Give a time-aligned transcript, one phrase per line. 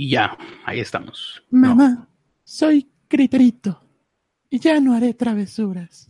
[0.00, 1.42] Y ya, ahí estamos.
[1.50, 2.08] Mamá,
[2.42, 3.84] soy Criterito
[4.48, 6.08] y ya no haré travesuras.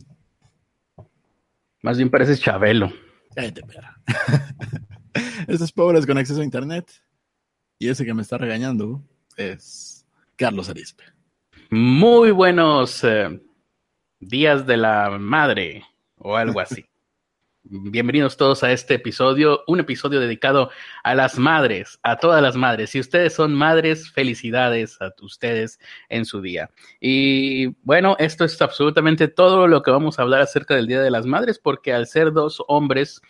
[1.81, 2.89] Más bien pareces Chabelo.
[5.45, 6.89] Estos pobres con acceso a internet.
[7.79, 9.03] Y ese que me está regañando
[9.35, 10.05] es
[10.37, 11.03] Carlos Arispe.
[11.69, 13.41] Muy buenos eh,
[14.21, 15.83] días de la madre
[16.15, 16.85] o algo así.
[17.73, 20.71] Bienvenidos todos a este episodio, un episodio dedicado
[21.05, 22.89] a las madres, a todas las madres.
[22.89, 25.79] Si ustedes son madres, felicidades a ustedes
[26.09, 26.69] en su día.
[26.99, 31.11] Y bueno, esto es absolutamente todo lo que vamos a hablar acerca del Día de
[31.11, 33.21] las Madres, porque al ser dos hombres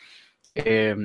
[0.56, 0.96] eh,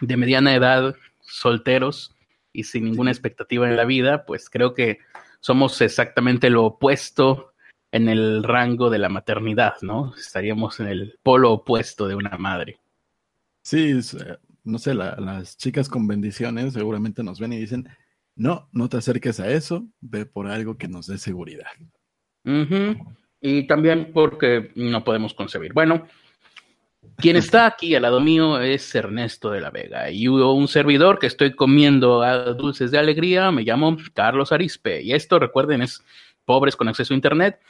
[0.00, 2.16] de mediana edad, solteros
[2.54, 4.96] y sin ninguna expectativa en la vida, pues creo que
[5.40, 7.51] somos exactamente lo opuesto
[7.92, 10.14] en el rango de la maternidad, ¿no?
[10.16, 12.80] Estaríamos en el polo opuesto de una madre.
[13.62, 17.86] Sí, eh, no sé, las chicas con bendiciones seguramente nos ven y dicen,
[18.34, 21.70] no, no te acerques a eso, ve por algo que nos dé seguridad.
[23.40, 25.74] Y también porque no podemos concebir.
[25.74, 26.06] Bueno,
[27.16, 31.26] quien está aquí al lado mío es Ernesto de la Vega y un servidor que
[31.26, 35.02] estoy comiendo a dulces de alegría, me llamo Carlos Arispe.
[35.02, 36.02] Y esto, recuerden, es
[36.46, 37.60] Pobres con Acceso a Internet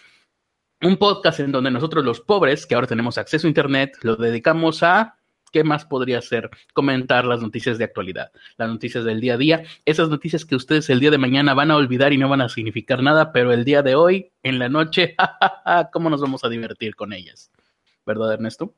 [0.82, 4.82] un podcast en donde nosotros los pobres, que ahora tenemos acceso a Internet, lo dedicamos
[4.82, 5.16] a,
[5.52, 6.50] ¿qué más podría ser?
[6.72, 10.90] Comentar las noticias de actualidad, las noticias del día a día, esas noticias que ustedes
[10.90, 13.64] el día de mañana van a olvidar y no van a significar nada, pero el
[13.64, 15.14] día de hoy, en la noche,
[15.92, 17.52] ¿cómo nos vamos a divertir con ellas?
[18.04, 18.74] ¿Verdad, Ernesto?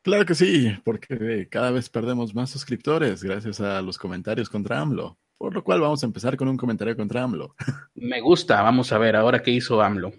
[0.00, 5.18] Claro que sí, porque cada vez perdemos más suscriptores gracias a los comentarios contra AMLO.
[5.36, 7.54] Por lo cual vamos a empezar con un comentario contra AMLO.
[7.94, 10.12] Me gusta, vamos a ver ahora qué hizo AMLO.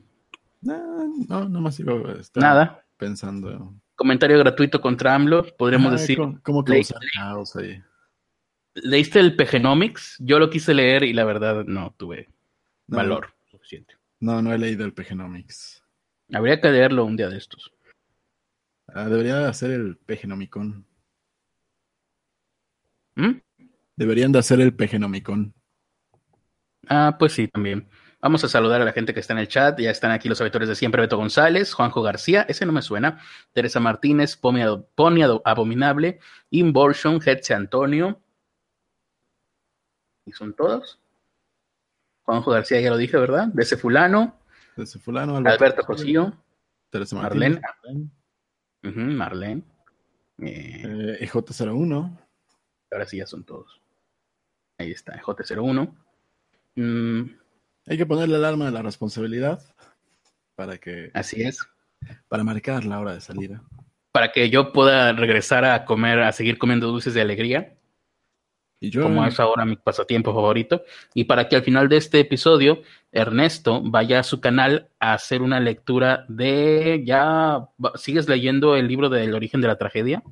[0.63, 1.93] No, no, nomás iba
[2.35, 2.85] Nada.
[2.97, 3.75] pensando.
[3.95, 6.17] Comentario gratuito contra AMLO, podríamos decir.
[6.41, 6.81] ¿Cómo, que
[7.13, 7.81] caos ahí?
[8.75, 10.17] ¿Leíste el Pegenomics?
[10.19, 12.29] Yo lo quise leer y la verdad no tuve
[12.87, 13.95] valor suficiente.
[14.19, 15.83] No, no he leído el Pegenomics.
[16.33, 17.71] Habría que leerlo un día de estos.
[18.87, 20.85] Ah, debería hacer el Pegenomicon.
[23.15, 23.33] ¿Mm?
[23.95, 25.53] Deberían de hacer el Pegenomicon.
[26.87, 27.87] Ah, pues sí, también.
[28.23, 29.77] Vamos a saludar a la gente que está en el chat.
[29.77, 33.19] Ya están aquí los habitores de siempre, Beto González, Juanjo García, ese no me suena,
[33.51, 38.21] Teresa Martínez, Pony Abominable, Invorsion, Hetze Antonio.
[40.25, 41.01] ¿Y son todos?
[42.23, 43.47] Juanjo García ya lo dije, ¿verdad?
[43.47, 44.39] De ese fulano.
[44.77, 46.31] De ese fulano, Alberto Cosillo.
[46.91, 47.59] Teresa Martínez.
[48.81, 49.15] Marlene.
[49.15, 49.63] Marlene.
[50.41, 52.19] Eh, EJ01.
[52.89, 53.81] Ahora sí ya son todos.
[54.77, 55.93] Ahí está, EJ01.
[56.75, 57.42] Mm,
[57.85, 59.61] hay que ponerle el alarma de la responsabilidad
[60.55, 61.11] para que.
[61.13, 61.59] Así es.
[62.27, 63.63] Para marcar la hora de salida.
[64.11, 67.75] Para que yo pueda regresar a comer, a seguir comiendo dulces de alegría.
[68.79, 69.03] Y yo.
[69.03, 70.83] Como es ahora mi pasatiempo favorito.
[71.13, 75.41] Y para que al final de este episodio, Ernesto vaya a su canal a hacer
[75.41, 77.03] una lectura de.
[77.05, 80.23] ¿Ya sigues leyendo el libro del origen de la tragedia?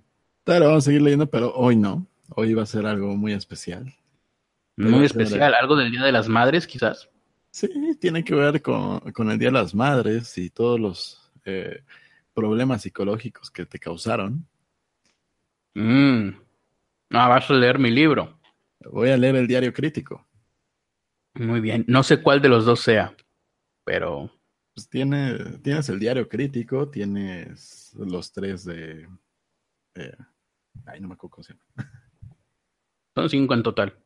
[0.43, 2.05] Claro, vamos a seguir leyendo, pero hoy no.
[2.35, 3.93] Hoy va a ser algo muy especial.
[4.77, 7.09] Muy especial, algo del Día de las Madres, quizás.
[7.51, 11.83] Sí, tiene que ver con, el Día de las Madres y todos los eh,
[12.33, 14.47] problemas psicológicos que te causaron.
[15.73, 16.29] Mm.
[17.11, 18.39] Ah, vas a leer mi libro.
[18.89, 20.25] Voy a leer el diario crítico.
[21.33, 21.83] Muy bien.
[21.87, 23.15] No sé cuál de los dos sea,
[23.83, 24.31] pero.
[24.73, 29.09] Pues tiene, tienes el diario crítico, tienes los tres de.
[30.85, 31.91] ay, no me acuerdo cómo se llama.
[33.13, 33.97] Son cinco en total.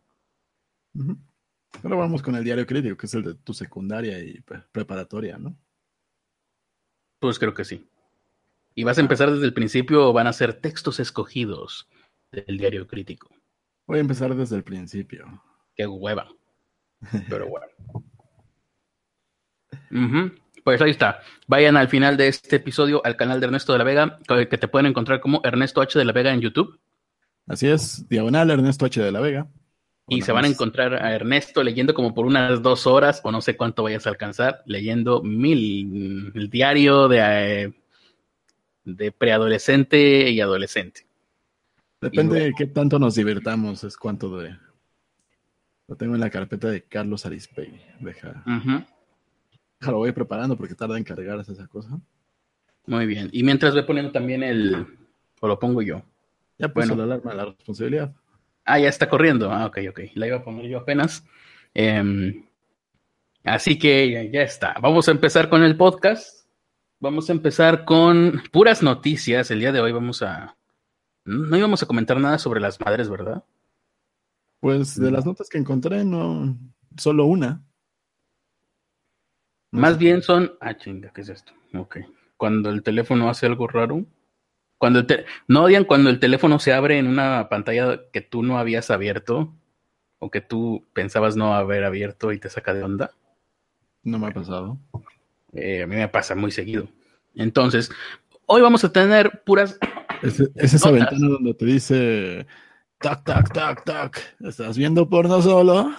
[1.84, 4.41] Ahora vamos con el diario crítico, que es el de tu secundaria y
[4.72, 5.56] preparatoria, ¿no?
[7.19, 7.88] Pues creo que sí.
[8.74, 11.88] ¿Y vas a empezar desde el principio o van a ser textos escogidos
[12.31, 13.30] del diario crítico?
[13.88, 15.41] Voy a empezar desde el principio.
[15.75, 16.28] Qué hueva.
[17.30, 17.66] Pero bueno.
[20.63, 21.22] Pues ahí está.
[21.47, 24.68] Vayan al final de este episodio al canal de Ernesto de la Vega, que te
[24.68, 26.80] pueden encontrar como Ernesto H de la Vega en YouTube.
[27.47, 29.47] Así es, diagonal Ernesto H de la Vega.
[30.07, 33.42] Y se van a encontrar a Ernesto leyendo como por unas dos horas, o no
[33.42, 37.19] sé cuánto vayas a alcanzar, leyendo mil, el diario de,
[37.63, 37.74] eh,
[38.84, 41.07] de preadolescente y adolescente.
[42.02, 44.56] Depende de qué tanto nos divertamos, es cuánto de...
[45.88, 47.72] Lo tengo en la carpeta de Carlos Arispe.
[48.00, 48.44] Deja.
[49.81, 52.00] Lo voy preparando porque tarda en cargarse esa cosa.
[52.88, 53.30] Muy bien.
[53.31, 54.88] Y mientras voy poniendo también el.
[55.40, 56.02] O lo pongo yo.
[56.57, 58.16] Ya puso la alarma de la responsabilidad.
[58.65, 59.51] Ah, ya está corriendo.
[59.51, 60.00] Ah, ok, ok.
[60.15, 61.23] La iba a poner yo apenas.
[61.73, 62.45] Em,
[63.44, 64.75] así que ya está.
[64.81, 66.47] Vamos a empezar con el podcast.
[67.00, 69.51] Vamos a empezar con puras noticias.
[69.51, 70.57] El día de hoy vamos a...
[71.25, 73.44] No íbamos a comentar nada sobre las madres, ¿verdad?
[74.59, 76.57] Pues de las notas que encontré, no,
[76.97, 77.63] solo una.
[79.71, 80.53] Más bien son.
[80.61, 81.53] Ah, chinga, ¿qué es esto?
[81.73, 81.97] Ok.
[82.38, 84.06] Cuando el teléfono hace algo raro.
[84.85, 88.59] Cuando el ¿No odian cuando el teléfono se abre en una pantalla que tú no
[88.59, 89.51] habías abierto?
[90.19, 93.09] O que tú pensabas no haber abierto y te saca de onda.
[94.03, 94.77] No me ha pasado.
[95.53, 96.87] Eh, a mí me pasa muy seguido.
[97.33, 97.89] Entonces,
[98.45, 99.79] hoy vamos a tener puras.
[100.21, 102.45] Es, esa ventana donde te dice.
[102.99, 104.35] Tac, tac, tac, tac.
[104.41, 105.95] ¿Estás viendo porno solo?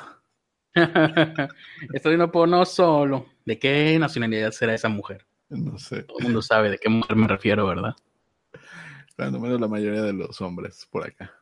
[1.92, 3.26] Estoy viendo porno solo.
[3.44, 5.26] ¿De qué nacionalidad será esa mujer?
[5.48, 6.04] No sé.
[6.04, 7.96] Todo el mundo sabe de qué mujer me refiero, ¿verdad?
[9.16, 11.32] Cuando menos la mayoría de los hombres por acá.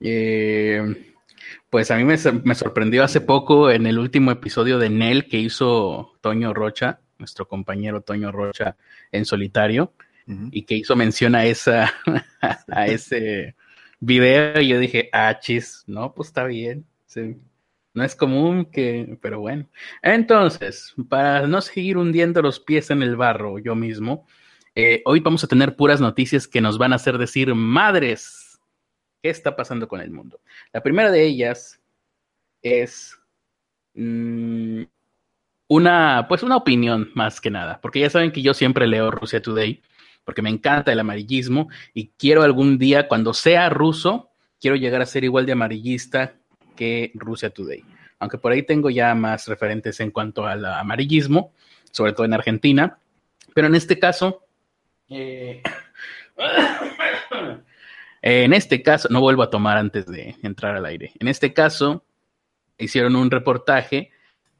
[0.00, 1.14] Eh,
[1.70, 2.16] pues a mí me,
[2.54, 8.02] sorprendió hace poco en el último episodio de Nel que hizo Toño Rocha, nuestro compañero
[8.02, 8.76] Toño Rocha
[9.12, 9.92] en solitario,
[10.50, 11.90] y que hizo mención a esa,
[12.68, 13.56] a ese
[13.98, 16.84] video, y yo dije, ah, chis, no, pues está bien.
[17.94, 19.66] No es común que, pero bueno.
[20.02, 24.26] Entonces, para no seguir hundiendo los pies en el barro yo mismo,
[24.80, 28.60] eh, hoy vamos a tener puras noticias que nos van a hacer decir, madres,
[29.20, 30.38] ¿qué está pasando con el mundo?
[30.72, 31.80] La primera de ellas
[32.62, 33.18] es
[33.94, 34.82] mm,
[35.66, 39.42] una, pues una opinión más que nada, porque ya saben que yo siempre leo Rusia
[39.42, 39.82] Today,
[40.24, 45.06] porque me encanta el amarillismo y quiero algún día, cuando sea ruso, quiero llegar a
[45.06, 46.36] ser igual de amarillista
[46.76, 47.82] que Rusia Today.
[48.20, 51.52] Aunque por ahí tengo ya más referentes en cuanto al amarillismo,
[51.90, 53.00] sobre todo en Argentina.
[53.54, 54.44] Pero en este caso,
[55.08, 55.62] eh,
[58.22, 61.12] en este caso, no vuelvo a tomar antes de entrar al aire.
[61.18, 62.04] En este caso,
[62.78, 64.10] hicieron un reportaje,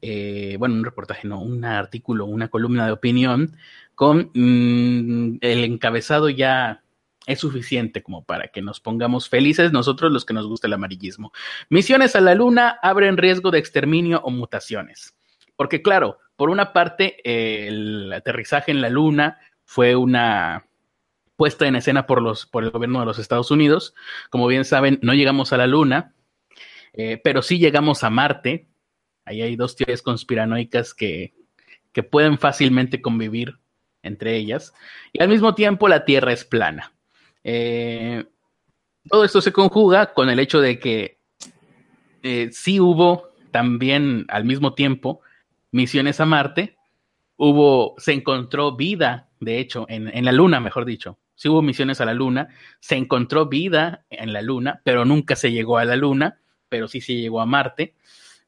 [0.01, 3.55] eh, bueno, un reportaje, no, un artículo, una columna de opinión
[3.95, 6.83] con mm, el encabezado ya
[7.25, 11.31] es suficiente como para que nos pongamos felices nosotros los que nos gusta el amarillismo.
[11.69, 15.15] Misiones a la Luna abren riesgo de exterminio o mutaciones.
[15.55, 19.37] Porque claro, por una parte, el aterrizaje en la Luna
[19.69, 20.65] fue una
[21.35, 23.93] puesta en escena por, los, por el gobierno de los Estados Unidos.
[24.31, 26.15] Como bien saben, no llegamos a la Luna,
[26.93, 28.65] eh, pero sí llegamos a Marte.
[29.25, 31.35] Ahí hay dos teorías conspiranoicas que,
[31.91, 33.59] que pueden fácilmente convivir
[34.01, 34.73] entre ellas.
[35.13, 36.91] Y al mismo tiempo la Tierra es plana.
[37.43, 38.25] Eh,
[39.07, 41.19] todo esto se conjuga con el hecho de que
[42.23, 45.21] eh, sí hubo también al mismo tiempo
[45.69, 46.75] misiones a Marte,
[47.37, 51.17] hubo, se encontró vida, de hecho, en, en la Luna, mejor dicho.
[51.35, 52.49] Sí hubo misiones a la Luna,
[52.79, 57.01] se encontró vida en la Luna, pero nunca se llegó a la Luna, pero sí
[57.01, 57.95] se llegó a Marte.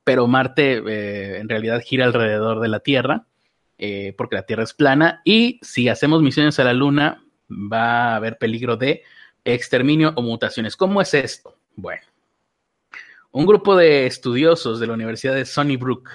[0.04, 3.26] Pero Marte eh, en realidad gira alrededor de la Tierra,
[4.18, 8.38] porque la Tierra es plana, y si hacemos misiones a la Luna, va a haber
[8.38, 9.04] peligro de
[9.44, 10.76] exterminio o mutaciones.
[10.76, 11.58] ¿Cómo es esto?
[11.76, 12.04] Bueno,
[13.32, 16.10] un grupo de estudiosos de la Universidad de Sunnybrook,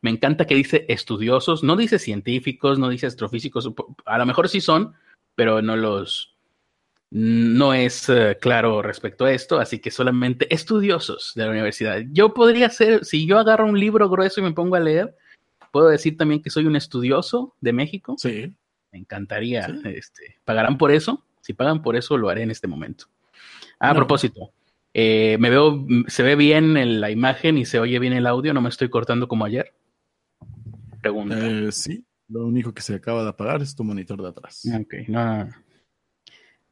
[0.00, 3.70] me encanta que dice estudiosos, no dice científicos, no dice astrofísicos,
[4.04, 4.94] a lo mejor sí son,
[5.34, 6.34] pero no los,
[7.10, 12.02] no es eh, claro respecto a esto, así que solamente estudiosos de la universidad.
[12.10, 15.14] Yo podría ser, si yo agarro un libro grueso y me pongo a leer,
[15.70, 18.16] puedo decir también que soy un estudioso de México.
[18.18, 18.52] Sí.
[18.90, 19.66] Me encantaría.
[19.84, 21.24] Este, ¿Pagarán por eso?
[21.40, 23.06] Si pagan por eso, lo haré en este momento.
[23.78, 24.50] a propósito,
[24.94, 28.54] eh, me veo, se ve bien en la imagen y se oye bien el audio,
[28.54, 29.74] no me estoy cortando como ayer.
[31.02, 31.36] Pregunta.
[31.38, 34.62] Eh, sí, lo único que se acaba de apagar es tu monitor de atrás.
[34.80, 35.48] Ok, no,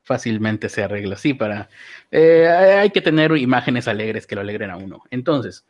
[0.02, 1.68] fácilmente se arregla así para...
[2.10, 5.02] Eh, hay que tener imágenes alegres que lo alegren a uno.
[5.10, 5.66] Entonces,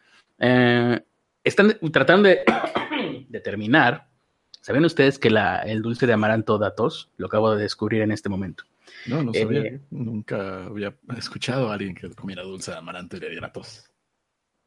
[1.43, 2.41] están tratando de
[3.29, 4.13] determinar
[4.63, 7.11] ¿Saben ustedes que la, el dulce de amaranto da tos?
[7.17, 8.63] Lo acabo de descubrir en este momento.
[9.07, 9.61] No, no sabía.
[9.63, 13.91] Eh, Nunca había escuchado a alguien que comiera dulce de amaranto y le diera tos.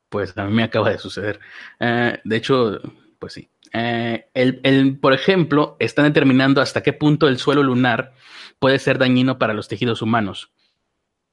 [0.09, 1.39] Pues a mí me acaba de suceder.
[1.79, 2.79] Eh, de hecho,
[3.19, 3.49] pues sí.
[3.73, 8.13] Eh, el, por ejemplo, están determinando hasta qué punto el suelo lunar
[8.59, 10.51] puede ser dañino para los tejidos humanos.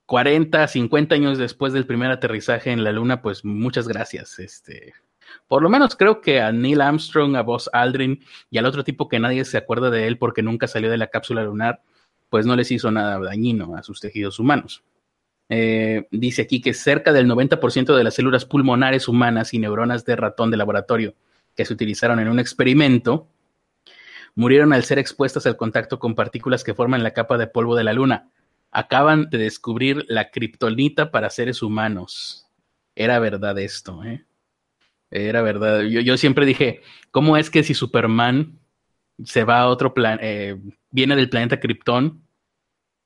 [0.07, 4.39] 40, 50 años después del primer aterrizaje en la Luna, pues muchas gracias.
[4.39, 4.93] Este,
[5.47, 9.09] por lo menos creo que a Neil Armstrong, a Buzz Aldrin y al otro tipo
[9.09, 11.83] que nadie se acuerda de él porque nunca salió de la cápsula lunar,
[12.33, 14.83] pues no les hizo nada dañino a sus tejidos humanos.
[15.51, 20.17] Eh, dice aquí que cerca del 90% de las células pulmonares humanas y neuronas de
[20.17, 21.15] ratón de laboratorio
[21.55, 23.29] que se utilizaron en un experimento
[24.35, 27.85] murieron al ser expuestas al contacto con partículas que forman la capa de polvo de
[27.85, 28.31] la luna.
[28.71, 32.47] Acaban de descubrir la kriptonita para seres humanos.
[32.95, 34.25] Era verdad esto, ¿eh?
[35.11, 35.83] Era verdad.
[35.83, 38.59] Yo, siempre dije, ¿cómo es que si Superman
[39.25, 40.59] se va a otro plan, eh,
[40.91, 42.23] viene del planeta Krypton,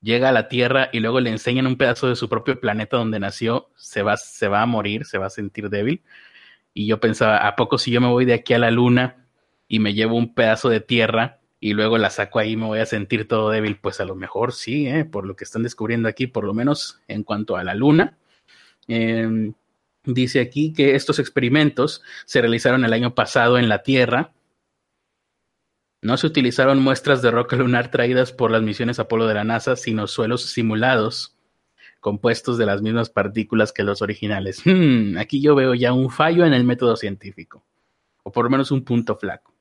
[0.01, 3.19] llega a la Tierra y luego le enseñan un pedazo de su propio planeta donde
[3.19, 6.03] nació, se va, se va a morir, se va a sentir débil?
[6.73, 9.27] Y yo pensaba, ¿a poco si yo me voy de aquí a la luna
[9.67, 12.85] y me llevo un pedazo de tierra y luego la saco ahí me voy a
[12.85, 13.77] sentir todo débil?
[13.79, 15.05] Pues a lo mejor sí, ¿eh?
[15.05, 18.17] por lo que están descubriendo aquí, por lo menos en cuanto a la luna.
[18.87, 19.53] Em,
[20.05, 24.31] dice aquí que estos experimentos se realizaron el año pasado en la Tierra.
[26.07, 29.75] No se utilizaron muestras de roca lunar traídas por las misiones Apolo de la NASA,
[29.75, 31.35] sino suelos simulados
[31.99, 34.61] compuestos de las mismas partículas que los originales.
[34.63, 37.61] Hmm, aquí yo veo ya un fallo en el método científico,
[38.23, 39.53] o por lo menos un punto flaco.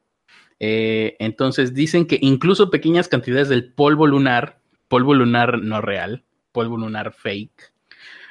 [0.61, 6.77] Eh, entonces dicen que incluso pequeñas cantidades del polvo lunar, polvo lunar no real, polvo
[6.77, 7.73] lunar fake,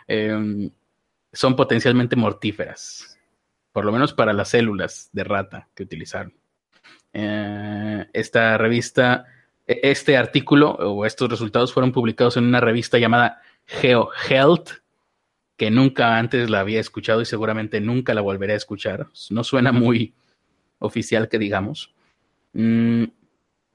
[0.07, 0.71] em,
[1.33, 3.19] son potencialmente mortíferas,
[3.73, 6.44] por lo menos para las células de rata que utilizaron.
[7.17, 9.25] Eh, esta revista,
[9.65, 14.69] e, este artículo o estos resultados fueron publicados en una revista llamada GeoHealth,
[15.55, 19.07] que nunca antes la había escuchado y seguramente nunca la volveré a escuchar.
[19.29, 20.13] No suena muy
[20.79, 21.95] oficial que digamos.
[22.51, 23.05] Mm,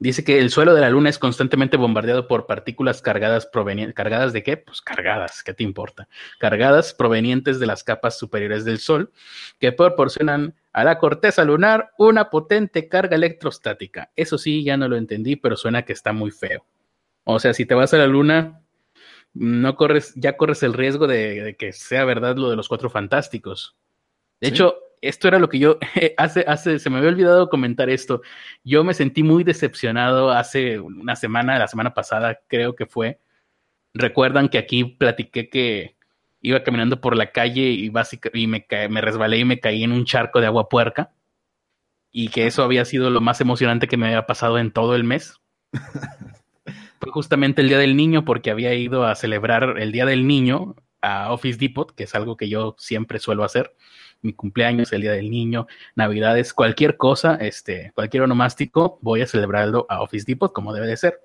[0.01, 3.93] dice que el suelo de la Luna es constantemente bombardeado por partículas cargadas provenientes.
[3.93, 4.57] ¿Cargadas de qué?
[4.57, 6.09] Pues cargadas, ¿qué te importa?
[6.39, 9.11] Cargadas provenientes de las capas superiores del Sol,
[9.59, 14.11] que proporcionan a la corteza lunar una potente carga electrostática.
[14.15, 16.65] Eso sí, ya no lo entendí, pero suena que está muy feo.
[17.23, 18.63] O sea, si te vas a la Luna,
[19.35, 23.77] no corres, ya corres el riesgo de, que sea verdad lo de los cuatro fantásticos.
[24.39, 25.77] De hecho, esto era lo que yo
[26.17, 28.21] hace, hace, se me había olvidado comentar esto.
[28.63, 33.19] Yo me sentí muy decepcionado hace una semana, la semana pasada, creo que fue.
[33.93, 35.97] Recuerdan que aquí platiqué que
[36.41, 37.91] iba caminando por la calle y,
[38.33, 41.11] y me, me resbalé y me caí en un charco de agua puerca.
[42.13, 45.03] Y que eso había sido lo más emocionante que me había pasado en todo el
[45.03, 45.39] mes.
[47.01, 50.75] fue justamente el Día del Niño porque había ido a celebrar el Día del Niño
[51.01, 53.75] a Office Depot, que es algo que yo siempre suelo hacer.
[54.21, 59.85] Mi cumpleaños, el Día del Niño, Navidades, cualquier cosa, este, cualquier onomástico, voy a celebrarlo
[59.89, 61.21] a Office Depot como debe de ser.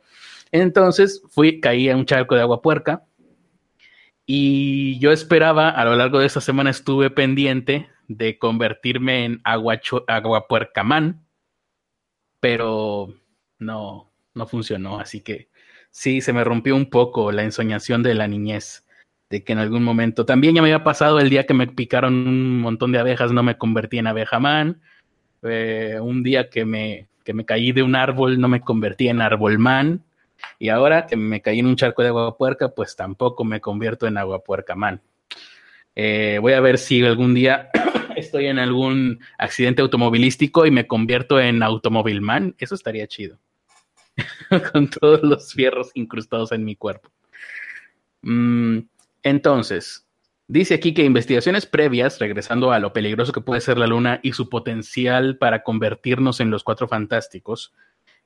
[0.52, 3.04] Entonces fui, caí en un charco de agua puerca
[4.24, 9.80] y yo esperaba, a lo largo de esa semana estuve pendiente de convertirme en agua,
[10.08, 10.46] agua
[10.84, 11.24] man,
[12.40, 13.14] pero
[13.58, 15.48] no, no funcionó, así que
[15.90, 18.85] sí, se me rompió un poco la ensoñación de la niñez,
[19.30, 22.14] de que en algún momento, también ya me había pasado el día que me picaron
[22.14, 24.80] un montón de abejas, no me convertí en abeja man,
[25.42, 29.20] eh, un día que me, que me caí de un árbol, no me convertí en
[29.20, 30.04] árbol man,
[30.58, 34.06] y ahora que me caí en un charco de agua puerca, pues tampoco me convierto
[34.06, 35.00] en agua puerca man.
[35.94, 37.70] Eh, voy a ver si algún día
[38.16, 43.38] estoy en algún accidente automovilístico y me convierto en automóvil man, eso estaría chido.
[44.72, 47.10] con todos los fierros incrustados en mi cuerpo.
[48.22, 48.78] Mm,
[49.26, 50.06] entonces,
[50.46, 54.34] dice aquí que investigaciones previas, regresando a lo peligroso que puede ser la Luna y
[54.34, 57.74] su potencial para convertirnos en los cuatro fantásticos,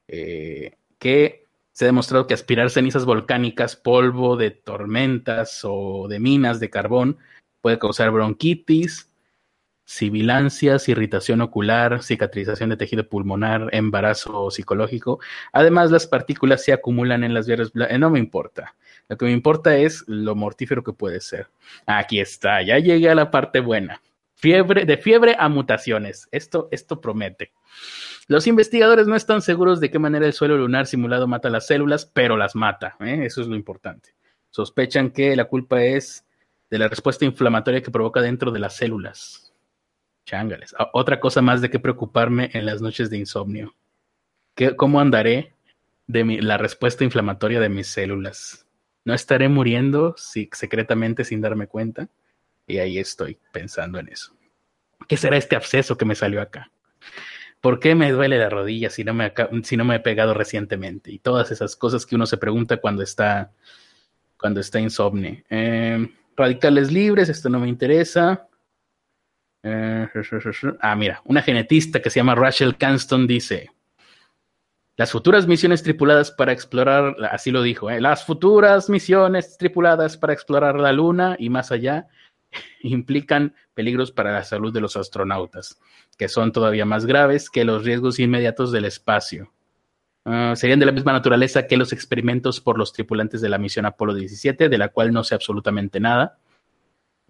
[0.09, 6.61] eh, que se ha demostrado que aspirar cenizas volcánicas, polvo de tormentas o de minas
[6.61, 7.17] de carbón
[7.63, 9.10] puede causar bronquitis,
[9.91, 15.19] sibilancias, irritación ocular, cicatrización de tejido pulmonar, embarazo psicológico.
[15.53, 18.77] Además, las partículas se acumulan en las vías eh, No me importa.
[19.09, 21.49] Lo que me importa es lo mortífero que puede ser.
[21.87, 24.01] Aquí está, ya llegué a la parte buena.
[24.37, 26.29] Fiebre, de fiebre a mutaciones.
[26.31, 27.51] Esto, esto promete.
[28.29, 32.07] Los investigadores no están seguros de qué manera el suelo lunar simulado mata las células,
[32.07, 32.95] pero las mata.
[33.01, 33.25] ¿eh?
[33.25, 34.15] Eso es lo importante.
[34.51, 36.25] Sospechan que la culpa es
[36.71, 39.50] de la respuesta inflamatoria que provoca dentro de las células.
[40.31, 40.77] Chángales.
[40.93, 43.75] Otra cosa más de qué preocuparme en las noches de insomnio.
[44.55, 45.55] ¿Qué, ¿Cómo andaré
[46.07, 48.65] de la respuesta inflamatoria de mis células?
[49.05, 52.09] ¿No estaré muriendo secretamente sin darme cuenta?
[52.69, 54.33] Y ahí estoy pensando en eso.
[55.09, 56.71] ¿Qué será este absceso que me salió acá?
[57.61, 59.33] ¿Por qué me duele la rodilla si no me,
[59.65, 61.11] si no me he pegado recientemente?
[61.11, 63.51] Y todas esas cosas que uno se pregunta cuando está,
[64.39, 65.45] cuando está insomne.
[65.51, 68.47] Eh, radicales libres, esto no me interesa.
[69.63, 70.09] Eh,
[70.81, 73.71] ah, mira, una genetista que se llama Rachel Canston dice,
[74.97, 78.01] las futuras misiones tripuladas para explorar, así lo dijo, ¿eh?
[78.01, 82.09] las futuras misiones tripuladas para explorar la Luna y más allá
[82.83, 85.81] implican peligros para la salud de los astronautas,
[86.19, 89.53] que son todavía más graves que los riesgos inmediatos del espacio.
[90.27, 93.87] Ah, serían de la misma naturaleza que los experimentos por los tripulantes de la misión
[93.87, 96.39] Apolo 17, de la cual no sé absolutamente nada.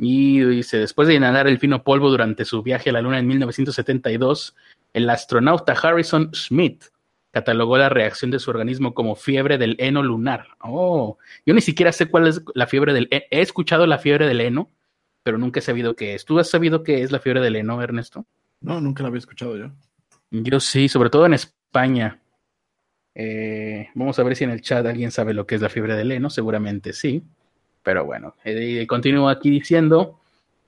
[0.03, 3.27] Y dice, después de inhalar el fino polvo durante su viaje a la Luna en
[3.27, 4.57] 1972,
[4.95, 6.85] el astronauta Harrison Schmidt
[7.33, 10.49] catalogó la reacción de su organismo como fiebre del heno lunar.
[10.61, 13.25] Oh, yo ni siquiera sé cuál es la fiebre del heno.
[13.31, 14.71] He escuchado la fiebre del heno,
[15.23, 16.25] pero nunca he sabido qué es.
[16.25, 18.25] ¿Tú has sabido qué es la fiebre del heno, Ernesto?
[18.63, 19.71] No, nunca la había escuchado yo.
[20.31, 22.21] Yo sí, sobre todo en España.
[23.15, 25.95] Eh, vamos a ver si en el chat alguien sabe lo que es la fiebre
[25.95, 27.23] del heno, seguramente sí.
[27.83, 30.21] Pero bueno, eh, continúo aquí diciendo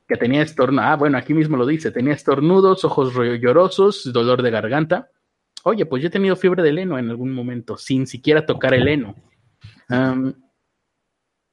[0.09, 0.85] que tenía estornudos.
[0.87, 5.11] Ah, bueno, aquí mismo lo dice: tenía estornudos, ojos llorosos, dolor de garganta.
[5.65, 8.89] Oye, pues yo he tenido fiebre del heno en algún momento, sin siquiera tocar el
[8.89, 9.15] heno.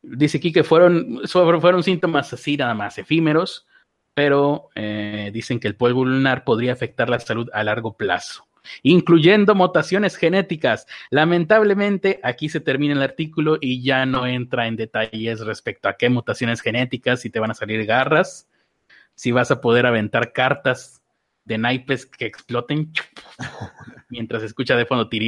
[0.01, 3.67] dice aquí que fueron, fueron síntomas así nada más efímeros,
[4.19, 8.47] pero eh, dicen que el polvo lunar podría afectar la salud a largo plazo,
[8.83, 10.85] incluyendo mutaciones genéticas.
[11.09, 16.09] Lamentablemente, aquí se termina el artículo y ya no entra en detalles respecto a qué
[16.09, 18.47] mutaciones genéticas, si te van a salir garras,
[19.15, 21.01] si vas a poder aventar cartas
[21.45, 22.91] de naipes que exploten
[24.09, 25.19] mientras escucha de fondo yo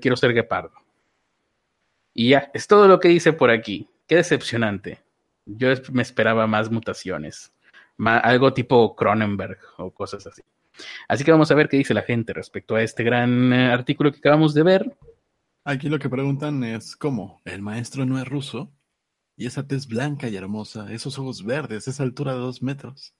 [0.00, 0.72] quiero ser guepardo.
[2.12, 3.88] Y ya, es todo lo que dice por aquí.
[4.06, 5.00] Qué decepcionante.
[5.46, 7.53] Yo me esperaba más mutaciones.
[7.98, 10.42] Algo tipo Cronenberg o cosas así.
[11.08, 14.12] Así que vamos a ver qué dice la gente respecto a este gran eh, artículo
[14.12, 14.96] que acabamos de ver.
[15.64, 18.72] Aquí lo que preguntan es cómo el maestro no es ruso
[19.36, 23.14] y esa tez blanca y hermosa, esos ojos verdes, esa altura de dos metros.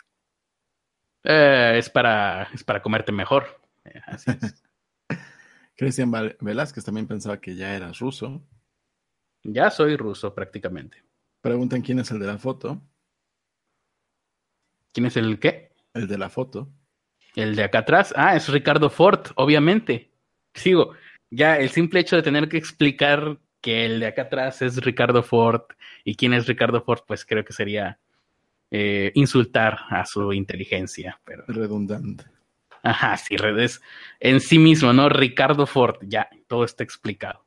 [1.23, 3.47] Eh, es, para, es para comerte mejor.
[3.85, 4.63] Eh, así es.
[5.77, 8.43] Cristian Velázquez también pensaba que ya eras ruso.
[9.43, 11.03] Ya soy ruso prácticamente.
[11.41, 12.81] Preguntan quién es el de la foto.
[14.95, 15.73] ¿Quién es el qué?
[15.93, 16.71] El de la foto.
[17.35, 18.15] El de acá atrás.
[18.17, 20.13] Ah, es Ricardo Ford, obviamente.
[20.55, 20.95] Sigo.
[21.31, 25.23] Ya el simple hecho de tener que explicar que el de acá atrás es Ricardo
[25.23, 25.63] Ford
[26.05, 27.99] y quién es Ricardo Ford, pues creo que sería
[28.71, 31.21] eh, insultar a su inteligencia.
[31.25, 31.45] Pero...
[31.49, 32.25] Redundante.
[32.83, 33.81] Ajá, sí, redes
[34.21, 35.09] en sí mismo, ¿no?
[35.09, 37.45] Ricardo Ford, ya, todo está explicado.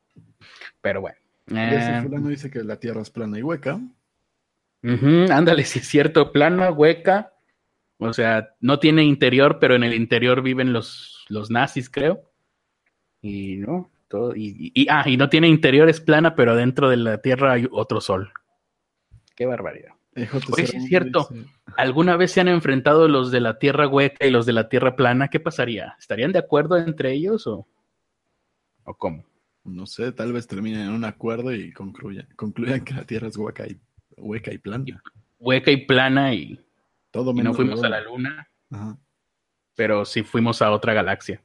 [0.82, 1.16] Pero bueno.
[1.54, 3.80] Eh, fulano dice que la Tierra es plana y hueca.
[4.82, 7.32] ándale, si es cierto, plana, hueca.
[7.98, 12.30] O sea, no tiene interior, pero en el interior viven los, los nazis, creo.
[13.20, 17.20] Y no, todo, y, ah, y no tiene interior, es plana, pero dentro de la
[17.20, 18.32] Tierra hay otro sol.
[19.34, 19.92] Qué barbaridad.
[20.52, 21.28] Oye, es cierto.
[21.76, 24.96] ¿Alguna vez se han enfrentado los de la Tierra hueca y los de la Tierra
[24.96, 25.28] plana?
[25.28, 25.96] ¿Qué pasaría?
[25.98, 27.66] ¿Estarían de acuerdo entre ellos o,
[28.84, 29.24] o cómo?
[29.64, 33.36] No sé, tal vez terminen en un acuerdo y concluyan, concluyan que la Tierra es
[33.36, 33.78] hueca y,
[34.16, 35.02] hueca y plana.
[35.38, 36.58] Hueca y plana y,
[37.10, 38.48] Todo no fuimos a la Luna,
[39.74, 41.40] pero sí fuimos a otra galaxia.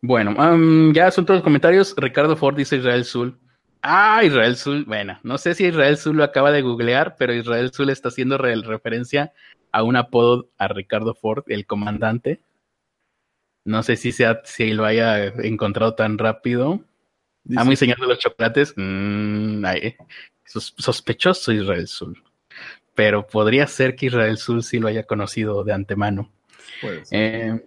[0.00, 1.94] Bueno, ya son todos los comentarios.
[1.96, 3.38] Ricardo Ford dice Israel Sul.
[3.82, 4.84] Ah, Israel Sul.
[4.84, 8.36] Bueno, no sé si Israel Sul lo acaba de googlear, pero Israel Sul está haciendo
[8.38, 9.32] referencia
[9.70, 12.40] a un apodo a Ricardo Ford, el comandante.
[13.64, 16.84] No sé si, sea, si lo haya encontrado tan rápido.
[17.56, 19.64] A mi señor de los chocolates, mmm,
[20.60, 22.22] sospechoso Israel Sul.
[22.94, 26.30] Pero podría ser que Israel Sul sí lo haya conocido de antemano.
[27.10, 27.58] Eh,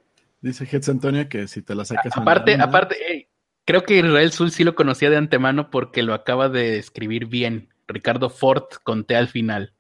[0.46, 2.16] Dice Hetz Antonio que si te la sacas.
[2.16, 3.30] Aparte, aparte,
[3.66, 7.70] creo que Israel Sul sí lo conocía de antemano porque lo acaba de escribir bien.
[7.88, 9.74] Ricardo Ford conté al final.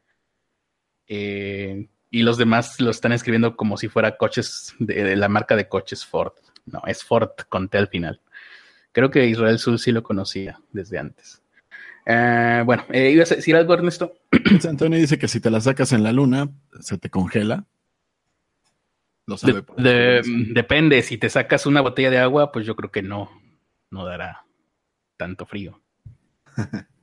[1.08, 5.70] Eh, y los demás lo están escribiendo como si fuera coches de, la marca de
[5.70, 6.34] coches Ford.
[6.66, 8.22] No, es Ford con T al final.
[8.92, 11.44] Creo que Israel Sul sí lo conocía desde antes.
[12.06, 14.14] Eh, bueno, eh, ¿ibas a decir algo, Ernesto?
[14.70, 17.66] Antonio dice que si te la sacas en la luna, se te congela.
[19.28, 19.64] Lo sabe
[20.54, 23.32] depende, si te sacas una botella de agua, pues yo creo que no,
[23.90, 24.46] no dará
[25.18, 25.82] tanto frío.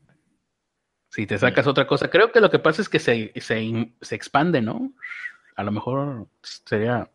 [1.15, 4.63] Si te sacas otra cosa, creo que lo que pasa es que se, se, expande,
[4.63, 4.95] ¿no?
[5.57, 7.11] A lo mejor sería.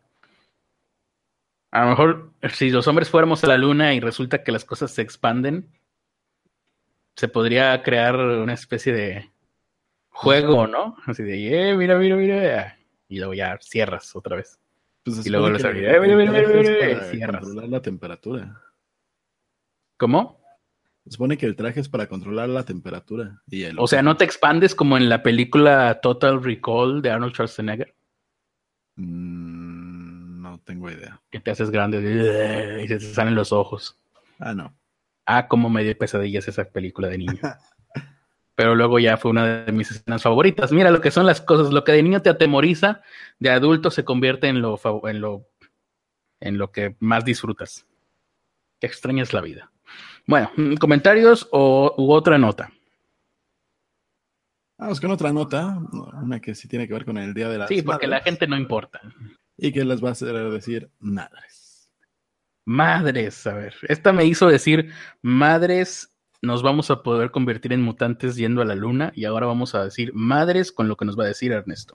[1.72, 4.92] A lo mejor si los hombres fuéramos a la luna y resulta que las cosas
[4.92, 5.68] se expanden,
[7.18, 9.28] se podría crear una especie de
[10.10, 10.96] juego, ¿no?
[11.04, 12.78] Así de, eh, mira, mira, mira.
[13.08, 14.60] Y luego ya cierras otra vez.
[15.02, 17.42] Pues y luego lo eh, mira, mira, mira, mira, cierras.
[17.42, 18.62] Controlar la temperatura.
[19.96, 20.38] ¿Cómo?
[21.08, 23.42] supone que el traje es para controlar la temperatura.
[23.48, 27.94] Y o sea, ¿no te expandes como en la película Total Recall de Arnold Schwarzenegger?
[28.94, 31.20] Mm, no tengo idea.
[31.30, 33.96] Que te haces grande y se te salen los ojos.
[34.38, 34.77] Ah, no.
[35.30, 37.38] Ah, como medio pesadillas esa película de niño.
[38.54, 40.72] Pero luego ya fue una de mis escenas favoritas.
[40.72, 41.70] Mira lo que son las cosas.
[41.70, 43.02] Lo que de niño te atemoriza,
[43.38, 45.46] de adulto se convierte en lo, en lo,
[46.40, 47.86] en lo que más disfrutas.
[48.80, 49.70] Qué extraña es la vida.
[50.26, 52.72] Bueno, comentarios o, u otra nota.
[54.78, 55.78] Vamos con otra nota,
[56.22, 58.46] una que sí tiene que ver con el Día de las Sí, porque la gente
[58.46, 59.02] no importa.
[59.58, 61.67] Y que les va a hacer decir madres.
[62.68, 63.74] Madres, a ver.
[63.88, 68.74] Esta me hizo decir madres nos vamos a poder convertir en mutantes yendo a la
[68.74, 71.94] luna y ahora vamos a decir madres con lo que nos va a decir Ernesto.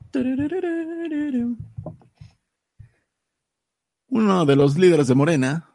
[4.08, 5.70] Uno de los líderes de Morena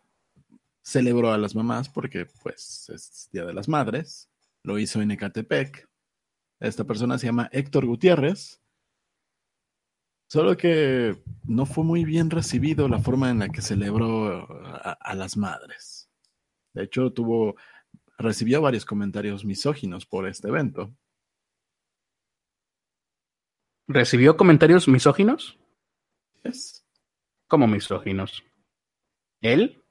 [0.83, 4.29] celebró a las mamás porque pues es Día de las Madres.
[4.65, 5.89] Lo hizo en Ecatepec.
[6.59, 8.61] Esta persona se llama Héctor Gutiérrez.
[10.29, 15.15] Solo que no fue muy bien recibido la forma en la que celebró a, a
[15.15, 16.11] las madres.
[16.75, 17.57] De hecho, tuvo
[18.19, 20.93] recibió varios comentarios misóginos por este evento.
[23.87, 25.59] ¿Recibió comentarios misóginos?
[26.43, 26.85] Es.
[27.47, 28.45] ¿Cómo misóginos?
[29.41, 29.83] ¿Él?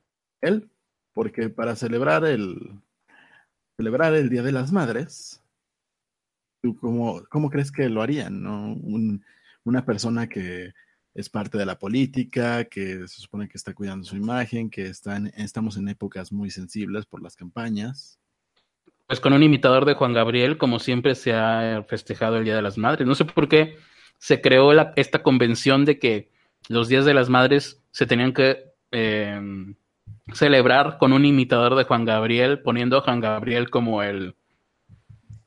[0.42, 0.70] Él,
[1.14, 2.80] porque para celebrar el
[3.76, 5.44] celebrar el Día de las Madres,
[6.62, 8.44] ¿tú cómo, cómo crees que lo harían?
[8.44, 8.76] ¿no?
[9.68, 10.74] Una persona que
[11.14, 15.32] es parte de la política, que se supone que está cuidando su imagen, que están,
[15.36, 18.20] estamos en épocas muy sensibles por las campañas.
[19.08, 22.62] Pues con un imitador de Juan Gabriel, como siempre se ha festejado el Día de
[22.62, 23.08] las Madres.
[23.08, 23.78] No sé por qué
[24.20, 26.32] se creó esta convención de que
[26.70, 29.76] los Días de las Madres se tenían que em,
[30.34, 34.36] celebrar con un imitador de Juan Gabriel, poniendo a Juan Gabriel como el,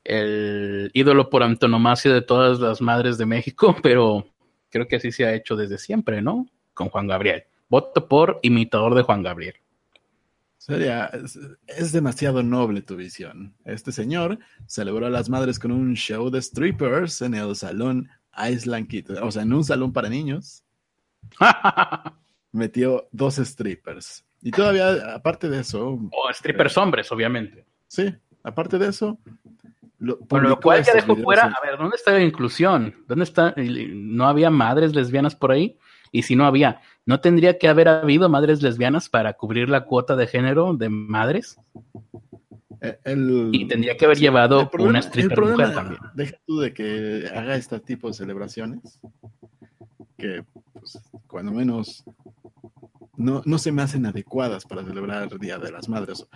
[0.03, 4.25] el ídolo por antonomasia de todas las madres de México, pero
[4.69, 6.47] creo que así se ha hecho desde siempre, ¿no?
[6.73, 7.43] Con Juan Gabriel.
[7.69, 9.55] Voto por imitador de Juan Gabriel.
[10.57, 11.09] Sería,
[11.67, 13.55] es, demasiado noble tu visión.
[13.65, 14.37] Este señor
[14.67, 18.87] celebró a las madres con un show de strippers en el salón Island
[19.21, 20.63] o sea, en un salón para niños.
[22.51, 24.23] metió dos strippers.
[24.41, 25.99] Y todavía, aparte de eso.
[26.11, 27.65] O strippers hombres, obviamente.
[27.87, 29.19] Sí, aparte de eso,
[30.01, 32.95] lo, lo cual ya dejó fuera, a ver, ¿dónde está la inclusión?
[33.07, 33.53] ¿Dónde está?
[33.55, 35.77] ¿No había madres lesbianas por ahí?
[36.11, 40.15] Y si no había, ¿no tendría que haber habido madres lesbianas para cubrir la cuota
[40.15, 41.59] de género de madres?
[42.81, 42.97] Eh,
[43.51, 46.01] y tendría que haber llevado una stripper mujer también.
[46.15, 48.99] Deja tú de que haga este tipo de celebraciones,
[50.17, 52.03] que pues, cuando menos
[53.15, 56.27] no, no se me hacen adecuadas para celebrar el Día de las Madres.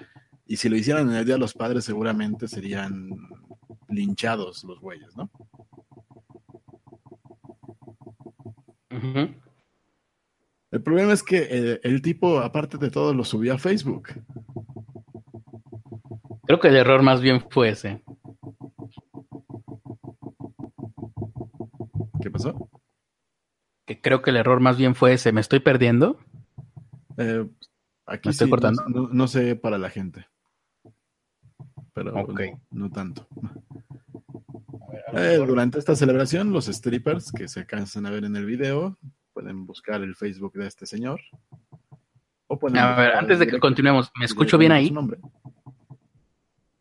[0.45, 3.09] Y si lo hicieran en el Día de los Padres, seguramente serían
[3.95, 5.29] linchados los güeyes, ¿no?
[10.71, 14.09] El problema es que eh, el tipo, aparte de todo, lo subió a Facebook.
[16.45, 18.03] Creo que el error más bien fue ese.
[22.21, 22.69] ¿Qué pasó?
[23.85, 25.31] Que creo que el error más bien fue ese.
[25.31, 26.19] ¿Me estoy perdiendo?
[27.17, 27.47] Eh,
[28.05, 28.83] aquí ¿Me estoy cortando?
[28.87, 30.27] No, sé para la gente.
[31.93, 32.13] Pero
[32.71, 33.27] no tanto.
[35.17, 38.97] Eh, durante esta celebración, los strippers que se alcanzan a ver en el video
[39.31, 41.21] pueden buscar el Facebook de este señor.
[42.49, 44.93] a ver, antes de que continuemos, ¿me escucho bien ahí?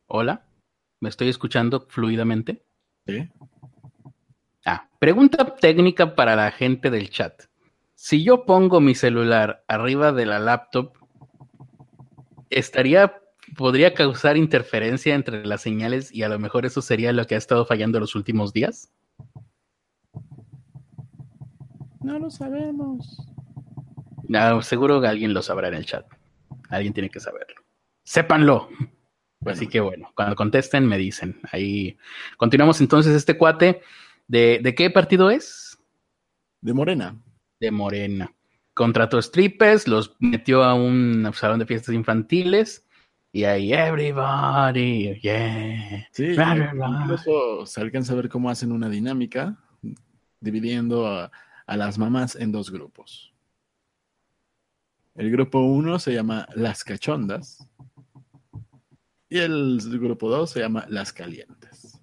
[0.07, 0.44] Hola,
[0.99, 2.64] ¿me estoy escuchando fluidamente?
[3.07, 3.31] Sí.
[4.66, 7.44] Ah, pregunta técnica para la gente del chat.
[7.94, 10.92] Si yo pongo mi celular arriba de la laptop,
[12.51, 13.20] ¿estaría
[13.57, 17.39] podría causar interferencia entre las señales y a lo mejor eso sería lo que ha
[17.39, 18.91] estado fallando los últimos días?
[22.03, 23.27] No lo sabemos.
[24.29, 26.07] No, seguro que alguien lo sabrá en el chat.
[26.69, 27.63] Alguien tiene que saberlo.
[28.03, 28.69] Sépanlo.
[29.47, 31.41] Así que bueno, cuando contesten me dicen.
[31.53, 31.97] Ahí
[32.37, 33.83] continuamos entonces este cuate.
[34.27, 35.79] ¿De, ¿De qué partido es?
[36.61, 37.17] De Morena.
[37.61, 38.35] De Morena.
[38.73, 42.84] Contrató strippers, los metió a un salón de fiestas infantiles
[43.35, 46.07] y ahí, everybody, yeah.
[46.12, 49.59] Sí, incluso se alcanza a ver cómo hacen una dinámica
[50.38, 51.33] dividiendo a,
[51.66, 53.35] las mamás en dos grupos.
[55.16, 57.68] El grupo uno se llama Las Cachondas
[59.29, 62.01] y el grupo dos se llama Las Calientes.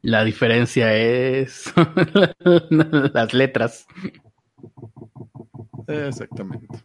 [0.00, 1.70] La diferencia es
[3.12, 3.86] las letras.
[5.86, 6.78] Exactamente.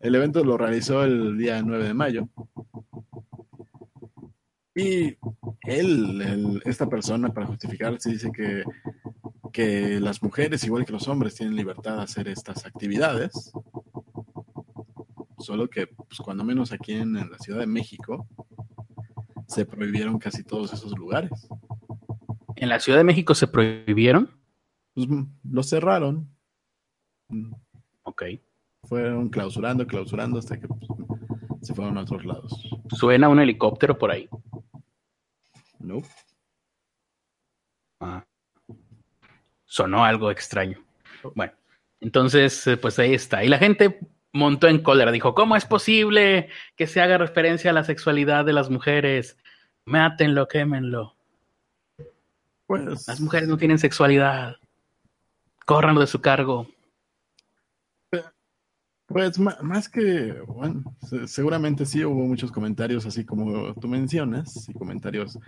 [0.00, 2.28] El evento lo realizó el día 9 de mayo.
[4.74, 5.18] Y
[5.64, 8.64] él, esta persona, para justificarse, dice que,
[9.52, 13.52] que las mujeres, igual que los hombres, tienen libertad de hacer estas actividades.
[15.38, 18.26] Solo que, pues, cuando menos aquí en, la Ciudad de México,
[19.48, 21.46] se prohibieron casi todos esos lugares.
[22.56, 24.30] ¿En la Ciudad de México se prohibieron?
[24.94, 25.08] Pues
[25.44, 26.34] lo cerraron.
[28.02, 28.22] Ok
[28.90, 30.80] fueron clausurando, clausurando hasta que pues,
[31.62, 32.68] se fueron a otros lados.
[32.90, 34.28] ¿Suena un helicóptero por ahí?
[35.78, 36.02] No.
[38.00, 38.24] Ah.
[39.64, 40.84] Sonó algo extraño.
[41.36, 41.52] Bueno,
[42.00, 43.44] entonces, eh, pues ahí está.
[43.44, 44.00] Y la gente
[44.32, 45.12] montó en cólera.
[45.12, 49.38] Dijo, ¿cómo es posible que se haga referencia a la sexualidad de las mujeres?
[49.84, 51.14] Mátenlo, quémenlo.
[52.66, 54.56] Pues, Las mujeres no tienen sexualidad.
[55.64, 56.66] Córranlo de su cargo.
[59.10, 64.72] Pues más que, bueno, se- seguramente sí hubo muchos comentarios así como tú mencionas, y
[64.72, 65.38] comentarios,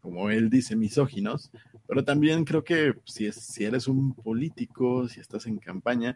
[0.00, 1.50] como él dice, misóginos,
[1.86, 6.14] pero también creo que si, es, si eres un político, si estás en campaña,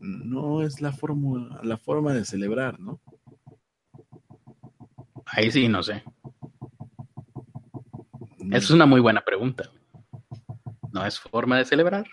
[0.00, 3.00] no es la, forma la forma de celebrar, ¿no?
[5.26, 6.04] Ahí sí, no sé.
[8.38, 9.70] Esa es una muy buena pregunta.
[10.92, 12.06] ¿No es forma de celebrar?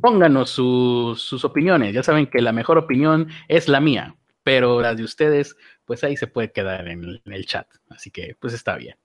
[0.00, 1.92] Pónganos sus, sus opiniones.
[1.94, 6.16] Ya saben que la mejor opinión es la mía, pero las de ustedes, pues ahí
[6.16, 7.66] se puede quedar en el, en el chat.
[7.90, 8.96] Así que, pues está bien.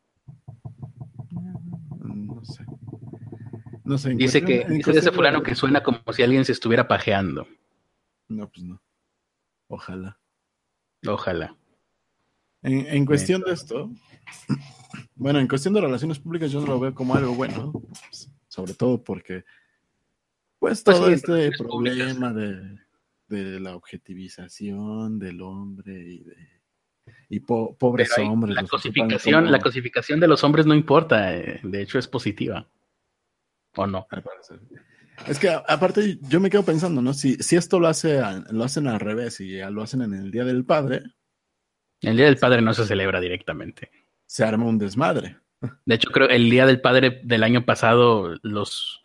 [2.04, 2.66] No sé.
[3.84, 4.10] No sé.
[4.16, 7.48] Dice cuestión- que dice ese de- fulano que suena como si alguien se estuviera pajeando.
[8.28, 8.82] No, pues no.
[9.68, 10.18] Ojalá.
[11.08, 11.56] Ojalá.
[12.62, 13.90] En, en cuestión de esto,
[15.16, 18.74] bueno, en cuestión de relaciones públicas yo no lo veo como algo bueno, pues, sobre
[18.74, 19.44] todo porque,
[20.64, 22.78] pues, Pues todo este problema de,
[23.28, 26.36] de la objetivización del hombre y de
[27.30, 28.56] y po- pobres hombres.
[28.56, 31.36] la cosificación, la cosificación de los hombres no importa.
[31.36, 32.66] eh, De hecho, es positiva.
[33.76, 34.08] ¿O no?
[35.28, 37.14] Es que aparte yo me quedo pensando, ¿no?
[37.14, 38.22] Si, si esto lo hace
[38.52, 41.04] lo hacen al revés y ya lo hacen en el Día del Padre,
[42.02, 43.92] El Día del Padre no se celebra directamente.
[44.26, 45.38] se arma un desmadre.
[45.86, 49.03] De hecho, creo el Día del Padre del año pasado, los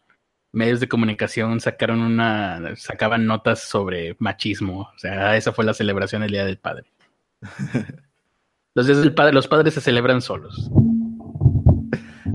[0.59, 4.81] medios de comunicación sacaron una, sacaban notas sobre machismo.
[4.81, 6.93] O sea, esa fue la celebración del Día del Padre.
[8.75, 10.71] Los días del padre, los padres se celebran solos.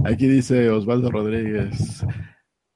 [0.03, 2.03] Aquí dice Osvaldo Rodríguez.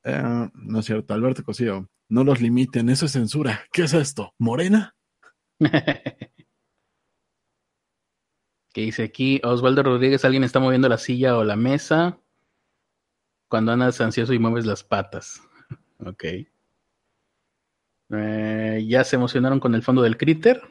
[0.05, 1.89] eh, no es cierto, Alberto Cosío.
[2.07, 3.65] No los limiten, eso es censura.
[3.73, 4.33] ¿Qué es esto?
[4.37, 4.95] ¿Morena?
[8.73, 12.21] que dice aquí Osvaldo Rodríguez, alguien está moviendo la silla o la mesa
[13.47, 15.41] cuando andas ansioso y mueves las patas.
[15.99, 16.23] Ok.
[18.11, 20.61] Eh, ya se emocionaron con el fondo del critter.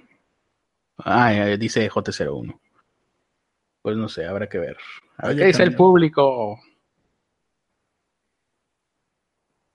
[0.99, 2.59] Ah, eh, dice J01.
[3.83, 4.77] Pues no sé, habrá que ver.
[5.19, 6.61] A ver Oye, ¿Qué dice el público?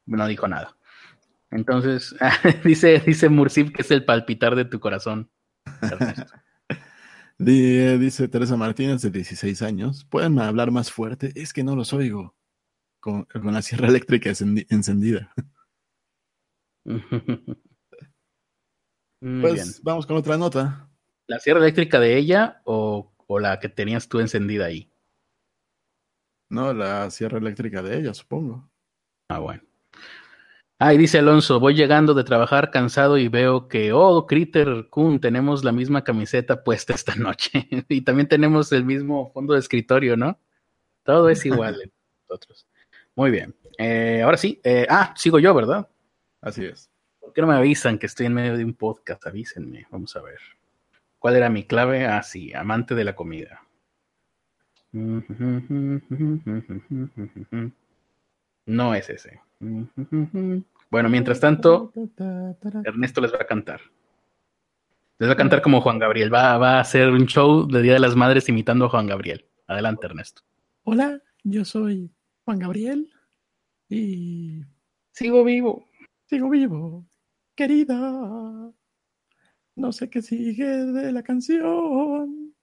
[0.06, 0.76] No dijo nada.
[1.52, 2.16] Entonces,
[2.64, 5.30] dice, dice Mursif que es el palpitar de tu corazón.
[7.38, 10.06] Di- dice Teresa Martínez, de 16 años.
[10.06, 11.32] ¿Pueden hablar más fuerte?
[11.36, 12.36] Es que no los oigo.
[13.02, 15.34] Con, con la sierra eléctrica encendi- encendida.
[19.22, 19.68] Muy Pues bien.
[19.84, 20.90] vamos con otra nota.
[21.28, 24.92] ¿La sierra eléctrica de ella o, o la que tenías tú encendida ahí?
[26.50, 28.70] No, la sierra eléctrica de ella, supongo.
[29.30, 29.64] Ah, bueno.
[30.80, 35.20] Ah, y dice Alonso, voy llegando de trabajar cansado y veo que, oh, Critter Kun,
[35.22, 37.68] tenemos la misma camiseta puesta esta noche.
[37.90, 40.40] y también tenemos el mismo fondo de escritorio, ¿no?
[41.04, 41.92] Todo es igual en
[42.28, 42.68] nosotros.
[43.16, 43.54] Muy bien.
[43.78, 44.60] Eh, ahora sí.
[44.64, 45.88] eh, ah, sigo yo, ¿verdad?
[46.42, 46.90] Así es.
[47.20, 49.26] ¿Por qué no me avisan que estoy en medio de un podcast?
[49.28, 49.88] Avísenme.
[49.90, 50.40] Vamos a ver.
[51.20, 52.06] ¿Cuál era mi clave?
[52.06, 53.62] Ah, sí, amante de la comida.
[58.66, 59.40] No es ese.
[60.90, 61.94] Bueno, mientras tanto,
[62.84, 63.82] Ernesto les va a cantar.
[65.20, 66.34] Les va a cantar como Juan Gabriel.
[66.34, 69.46] Va, va a hacer un show de Día de las Madres imitando a Juan Gabriel.
[69.68, 70.42] Adelante, Ernesto.
[70.84, 72.10] Hola, yo soy
[72.52, 73.10] Juan Gabriel
[73.88, 74.62] y
[75.14, 75.88] Sigo vivo.
[76.26, 77.08] sigo vivo,
[77.56, 78.74] querida.
[79.78, 82.54] No sé qué sigue de la canción.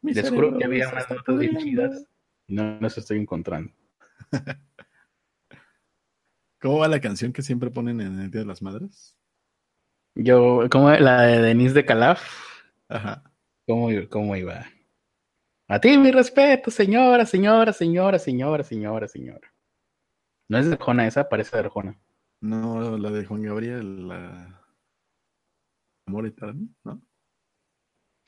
[0.00, 2.06] Mi Les juro que había unas notas bien chidas
[2.46, 3.70] y no las estoy encontrando.
[6.62, 9.18] ¿Cómo va la canción que siempre ponen en el Día de las Madres?
[10.14, 12.22] Yo, como la de Denise de Calaf,
[12.88, 13.22] Ajá.
[13.66, 14.64] ¿cómo, cómo iba?
[15.66, 19.54] A ti mi respeto, señora, señora, señora, señora, señora, señora.
[20.48, 21.28] ¿No es de Arjona esa?
[21.28, 21.98] Parece de Arjona.
[22.40, 24.62] No, la de Juan Gabriel, la
[26.06, 27.00] Amor Eterno, ¿no?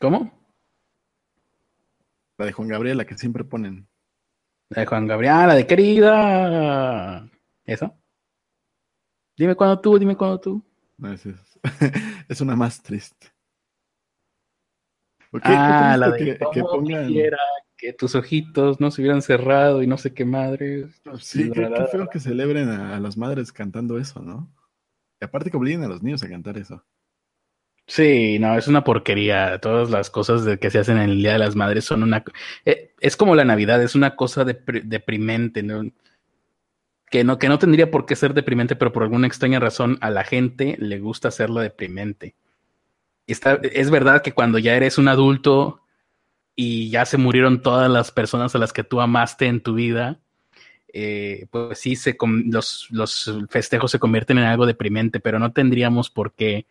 [0.01, 0.33] ¿Cómo?
[2.39, 3.87] La de Juan Gabriel, la que siempre ponen.
[4.71, 7.31] La de Juan Gabriel, ah, la de querida.
[7.65, 7.95] ¿Eso?
[9.37, 10.63] Dime cuándo tú, dime cuándo tú.
[10.97, 11.61] No, es, es,
[12.29, 13.36] es una más triste.
[15.37, 17.13] ¿Por qué- ah, la de que, que pongan.
[17.99, 20.87] tus ojitos no se hubieran cerrado y no sé qué madre.
[21.21, 24.51] Sí, qué, qué feo que celebren a, a las madres cantando eso, ¿no?
[25.21, 26.85] Y aparte que obliguen a los niños a cantar eso.
[27.87, 29.59] Sí, no, es una porquería.
[29.61, 32.25] Todas las cosas de que se hacen en el Día de las Madres son una...
[32.65, 35.83] eh, es como la Navidad, es una cosa depri- deprimente, ¿no?
[37.11, 40.11] que no, que no tendría por qué ser deprimente, pero por alguna extraña razón a
[40.11, 42.37] la gente le gusta hacerlo deprimente.
[43.27, 45.81] Es verdad que cuando ya eres un adulto
[46.55, 50.21] y ya se murieron todas las personas a las que tú amaste en tu vida,
[50.93, 56.09] eh, pues sí, se los, los festejos se convierten en algo deprimente, pero no tendríamos
[56.09, 56.67] por qué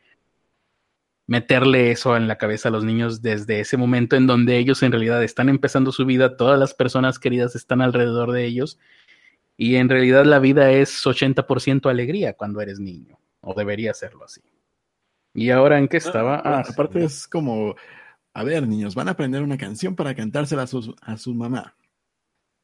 [1.28, 4.92] meterle eso en la cabeza a los niños desde ese momento en donde ellos en
[4.92, 8.80] realidad están empezando su vida, todas las personas queridas están alrededor de ellos
[9.58, 14.42] y en realidad la vida es 80% alegría cuando eres niño, o debería serlo así.
[15.36, 16.42] ¿Y ahora en qué estaba?
[16.44, 17.76] Ah, aparte es como,
[18.34, 21.76] a ver niños, van a aprender una canción para cantársela a su, a su mamá.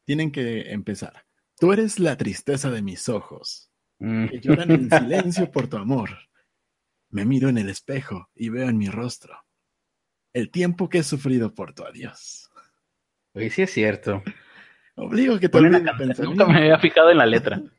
[0.05, 1.25] Tienen que empezar.
[1.59, 4.27] Tú eres la tristeza de mis ojos, mm.
[4.27, 6.09] que lloran en silencio por tu amor.
[7.09, 9.45] Me miro en el espejo y veo en mi rostro
[10.33, 12.49] el tiempo que he sufrido por tu adiós.
[13.33, 14.23] Oye, sí es cierto.
[14.95, 17.61] Obligo que te Nunca me había fijado en la letra.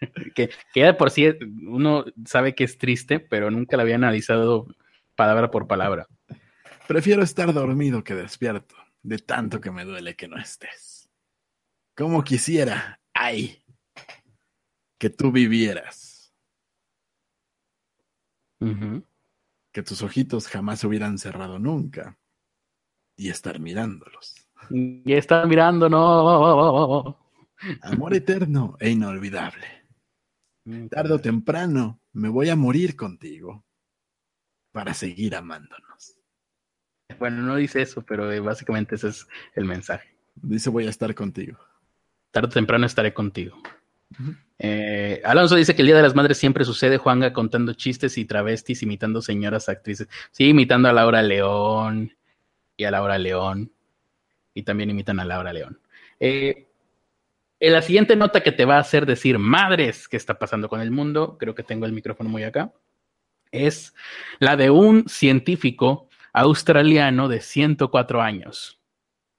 [0.34, 1.26] que, que de por sí
[1.66, 4.66] uno sabe que es triste, pero nunca la había analizado
[5.14, 6.06] palabra por palabra.
[6.86, 11.08] Prefiero estar dormido que despierto, de tanto que me duele que no estés.
[11.96, 13.62] Como quisiera, ay,
[14.98, 16.06] que tú vivieras
[19.72, 22.18] que tus ojitos jamás se hubieran cerrado nunca
[23.16, 24.34] y estar mirándolos.
[24.70, 27.18] Y estar mirando, no.
[27.82, 29.75] Amor eterno e inolvidable.
[30.66, 33.64] Mm, Tarde o temprano me voy a morir contigo
[34.72, 36.16] para seguir amándonos.
[37.18, 40.16] Bueno, no dice eso, pero eh, básicamente ese es el mensaje.
[40.34, 41.58] Dice voy a estar contigo.
[42.32, 43.56] Tarde o temprano estaré contigo.
[44.58, 48.24] Eh, Alonso dice que el Día de las Madres siempre sucede, Juanga contando chistes y
[48.24, 50.08] travestis, imitando señoras actrices.
[50.32, 52.12] Sí, imitando a Laura León
[52.76, 53.72] y a Laura León.
[54.52, 55.78] Y también imitan a Laura León.
[56.18, 56.66] Eh,
[57.60, 60.80] en la siguiente nota que te va a hacer decir, madres, ¿qué está pasando con
[60.80, 61.36] el mundo?
[61.38, 62.72] Creo que tengo el micrófono muy acá.
[63.50, 63.94] Es
[64.38, 68.80] la de un científico australiano de 104 años.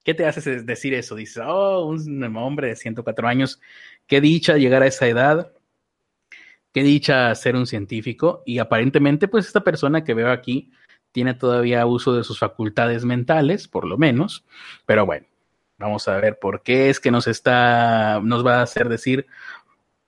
[0.02, 1.14] ¿Qué te hace decir eso?
[1.14, 3.60] Dices, oh, un hombre de 104 años
[4.08, 5.52] Qué dicha llegar a esa edad,
[6.72, 10.72] qué dicha ser un científico y aparentemente pues esta persona que veo aquí
[11.12, 14.46] tiene todavía uso de sus facultades mentales, por lo menos,
[14.86, 15.26] pero bueno,
[15.78, 19.26] vamos a ver por qué es que nos está, nos va a hacer decir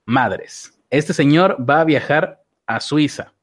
[0.05, 0.79] madres.
[0.89, 3.33] Este señor va a viajar a Suiza,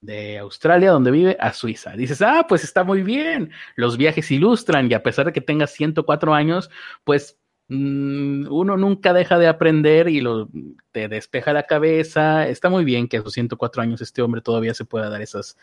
[0.00, 1.92] de Australia, donde vive, a Suiza.
[1.92, 5.66] Dices, ah, pues está muy bien, los viajes ilustran y a pesar de que tenga
[5.66, 6.70] 104 años,
[7.04, 7.40] pues
[7.72, 10.48] Mm, uno nunca deja de aprender y lo,
[10.90, 12.48] te despeja la cabeza.
[12.48, 15.56] Está muy bien que a sus 104 años este hombre todavía se pueda dar esas,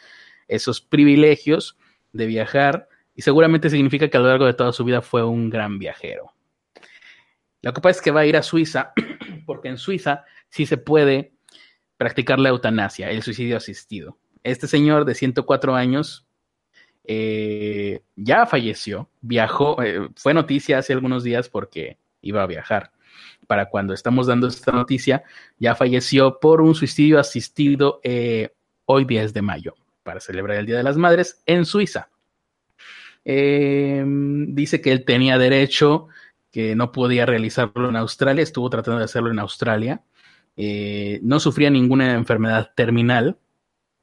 [0.47, 1.77] esos privilegios
[2.13, 5.49] de viajar y seguramente significa que a lo largo de toda su vida fue un
[5.49, 6.33] gran viajero.
[7.63, 8.93] Lo que pasa es que va a ir a Suiza
[9.47, 11.33] porque en Suiza sí se puede
[11.97, 14.19] practicar la eutanasia, el suicidio asistido.
[14.43, 16.27] Este señor de 104 años
[17.05, 22.91] eh, ya falleció, viajó, eh, fue noticia hace algunos días porque iba a viajar.
[23.47, 25.23] Para cuando estamos dando esta noticia,
[25.57, 28.53] ya falleció por un suicidio asistido eh,
[28.85, 32.11] hoy 10 de mayo, para celebrar el Día de las Madres en Suiza.
[33.35, 36.07] Dice que él tenía derecho,
[36.51, 40.01] que no podía realizarlo en Australia, estuvo tratando de hacerlo en Australia.
[41.21, 43.37] no sufría ninguna enfermedad terminal,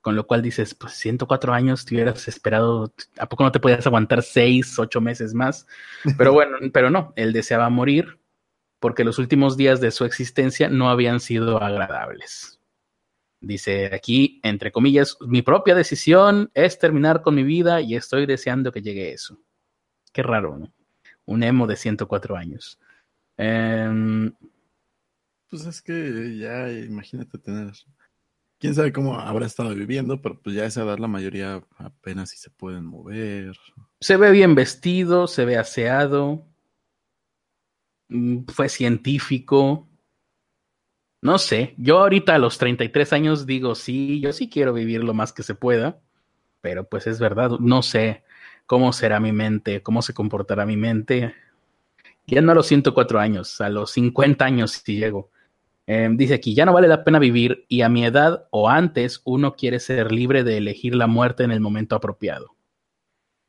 [0.04, 3.86] con lo cual dices, pues 104 años te hubieras esperado, ¿a poco no te podías
[3.86, 5.66] aguantar 6, 8 meses más?
[6.18, 8.18] Pero bueno, pero no, él deseaba morir
[8.80, 12.60] porque los últimos días de su existencia no habían sido agradables.
[13.46, 18.72] Dice aquí, entre comillas, mi propia decisión es terminar con mi vida y estoy deseando
[18.72, 19.38] que llegue eso.
[20.12, 20.72] Qué raro, ¿no?
[21.26, 22.78] Un emo de 104 años.
[23.36, 24.32] Em,
[25.50, 27.72] pues es que ya imagínate tener
[28.58, 32.30] quién sabe cómo habrá estado viviendo, pero pues ya a esa edad la mayoría apenas
[32.30, 33.56] si se pueden mover.
[34.00, 36.46] Se ve bien vestido, se ve aseado,
[38.08, 39.88] mm, fue científico.
[41.24, 45.14] No sé, yo ahorita a los 33 años digo, sí, yo sí quiero vivir lo
[45.14, 45.98] más que se pueda,
[46.60, 48.24] pero pues es verdad, no sé
[48.66, 51.34] cómo será mi mente, cómo se comportará mi mente.
[52.26, 55.30] Ya no a los 104 años, a los 50 años si llego.
[55.86, 59.22] Em, dice aquí, ya no vale la pena vivir y a mi edad o antes
[59.24, 62.54] uno quiere ser libre de elegir la muerte en el momento apropiado.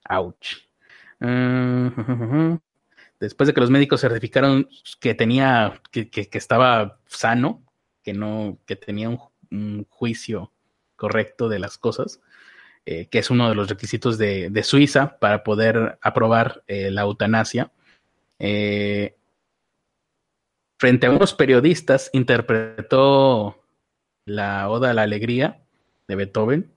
[0.10, 0.66] Ouch.
[3.20, 4.68] después de que los médicos certificaron
[5.00, 7.65] que tenía, que, estaba sano,
[8.06, 10.52] que no, que tenía un, juicio
[10.96, 12.20] correcto de las cosas,
[12.86, 17.72] eh, que es uno de los requisitos de, Suiza para poder aprobar eh, la eutanasia.
[18.38, 19.16] Eh,
[20.78, 23.64] frente a unos periodistas interpretó
[24.26, 25.62] la Oda a la Alegría
[26.08, 26.72] de Beethoven.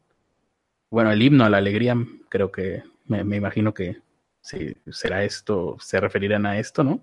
[0.91, 1.97] Bueno, el himno a la alegría,
[2.29, 3.99] creo que me, imagino que
[4.41, 7.03] sí, será esto, se referirán a esto, ¿no?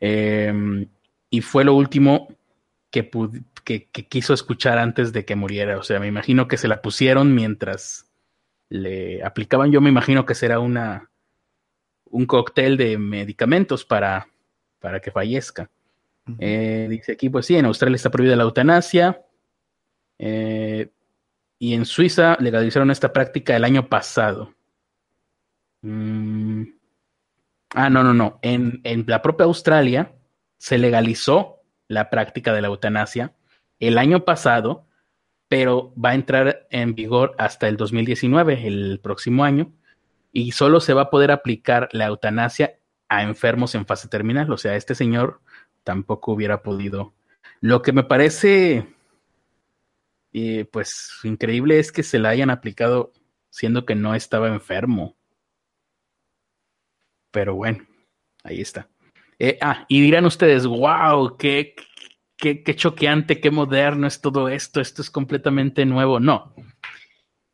[0.00, 0.86] Em,
[1.30, 2.28] y fue lo último
[3.02, 3.10] que,
[3.64, 5.78] que, quiso escuchar antes de que muriera.
[5.78, 8.10] O sea, me imagino que se la pusieron mientras
[8.68, 9.72] le aplicaban.
[9.72, 11.10] Yo me imagino que será una
[12.04, 14.28] un cóctel de medicamentos para,
[14.78, 15.68] para que fallezca.
[16.38, 19.20] Eh, dice aquí, pues sí, en Australia está prohibida la eutanasia.
[20.18, 20.90] Eh,
[21.58, 24.54] y en Suiza legalizaron esta práctica el año pasado.
[25.82, 26.62] Mm.
[27.74, 28.38] Ah, no, no, no.
[28.42, 30.14] En, en, la propia Australia
[30.56, 31.53] se legalizó
[31.94, 33.32] la práctica de la eutanasia
[33.80, 34.86] el año pasado,
[35.48, 39.72] pero va a entrar en vigor hasta el 2019, el próximo año,
[40.32, 42.78] y solo se va a poder aplicar la eutanasia
[43.08, 44.52] a enfermos en fase terminal.
[44.52, 45.40] O sea, este señor
[45.84, 47.14] tampoco hubiera podido.
[47.60, 48.94] Lo que me parece
[50.36, 53.12] y pues increíble es que se la hayan aplicado
[53.50, 55.16] siendo que no estaba enfermo.
[57.30, 57.86] Pero bueno,
[58.42, 58.88] ahí está.
[59.38, 61.74] Eh, ah, y dirán ustedes, wow, qué,
[62.36, 66.20] qué, qué choqueante, qué moderno es todo esto, esto es completamente nuevo.
[66.20, 66.54] No.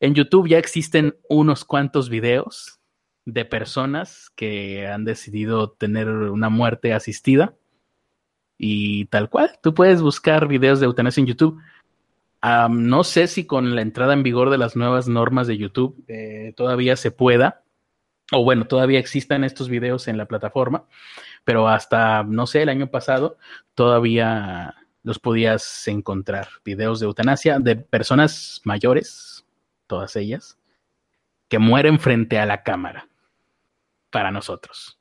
[0.00, 2.80] En YouTube ya existen unos cuantos videos
[3.24, 7.54] de personas que han decidido tener una muerte asistida.
[8.58, 11.60] Y tal cual, tú puedes buscar videos de eutanasia en YouTube
[12.42, 16.52] no sé si con la entrada en vigor de las nuevas normas de YouTube eh,
[16.56, 17.62] todavía se pueda,
[18.32, 20.84] o bueno, todavía existan estos videos en la plataforma,
[21.44, 23.38] pero hasta, no sé, el año pasado
[23.74, 29.44] todavía los podías encontrar, videos de eutanasia de personas mayores,
[29.86, 30.58] todas ellas,
[31.48, 33.08] que mueren frente a la cámara
[34.10, 34.98] para nosotros.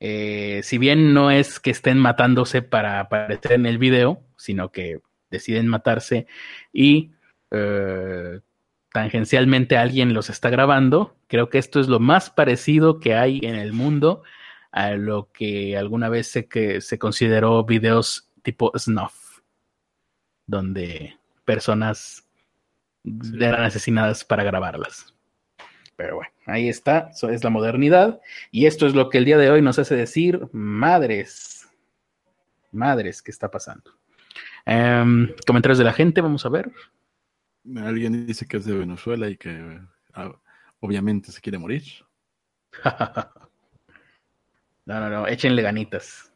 [0.00, 5.00] Eh, si bien no es que estén matándose para aparecer en el video, sino que
[5.30, 6.26] deciden matarse
[6.72, 7.12] y
[7.50, 8.40] eh,
[8.92, 11.16] tangencialmente alguien los está grabando.
[11.26, 14.22] Creo que esto es lo más parecido que hay en el mundo
[14.70, 19.40] a lo que alguna vez se, que se consideró videos tipo snuff,
[20.46, 22.26] donde personas
[23.04, 25.14] eran asesinadas para grabarlas.
[25.96, 28.20] Pero bueno, ahí está, eso es la modernidad.
[28.50, 31.68] Y esto es lo que el día de hoy nos hace decir, madres,
[32.70, 33.98] madres, ¿qué está pasando?
[34.64, 36.70] Em, comentarios de la gente, vamos a ver.
[37.76, 39.80] Alguien dice que es de Venezuela y que
[40.14, 40.32] ah,
[40.80, 41.82] obviamente se quiere morir.
[44.88, 46.32] no, no, no, échenle ganitas.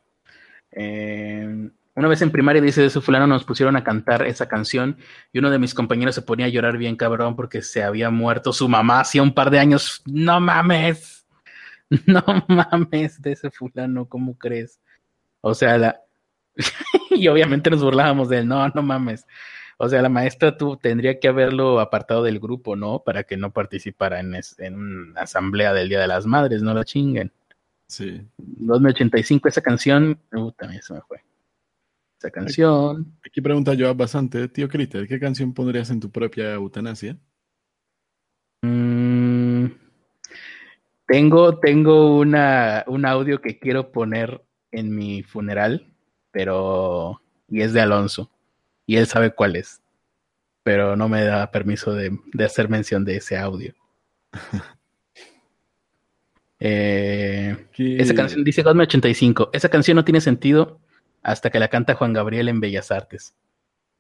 [0.71, 4.99] Em, una vez en primaria, dice de su fulano, nos pusieron a cantar esa canción
[5.33, 8.53] y uno de mis compañeros se ponía a llorar bien cabrón porque se había muerto
[8.53, 10.03] su mamá hacía un par de años.
[10.05, 11.27] No mames,
[12.07, 14.81] no mames de ese fulano, ¿cómo crees?
[15.41, 16.03] O sea, la,
[17.11, 19.27] y obviamente nos burlábamos de él, no, no mames.
[19.79, 23.03] O sea, la maestra tú tendría que haberlo apartado del grupo, ¿no?
[23.03, 26.85] Para que no participara en, en una asamblea del Día de las Madres, no la
[26.85, 27.33] chinguen.
[27.93, 28.27] Sí.
[28.39, 31.19] 2085, esa canción, uh, también se me fue.
[32.19, 33.15] Esa canción.
[33.27, 37.19] Aquí, pregunta yo bastante, tío Critter, ¿qué canción pondrías en tu propia eutanasia?
[38.63, 39.67] Mm,
[41.07, 45.93] tengo, tengo una, un audio que quiero poner en mi funeral
[46.33, 48.33] pero y es de Alonso
[48.87, 49.81] y él sabe cuál es,
[50.65, 53.75] pero no me da permiso de, hacer mención de ese audio.
[56.65, 59.51] Eh, esa canción dice Godme 85.
[59.53, 60.79] Esa canción no tiene sentido
[61.25, 63.35] hasta que la canta Juan Gabriel en Bellas Artes.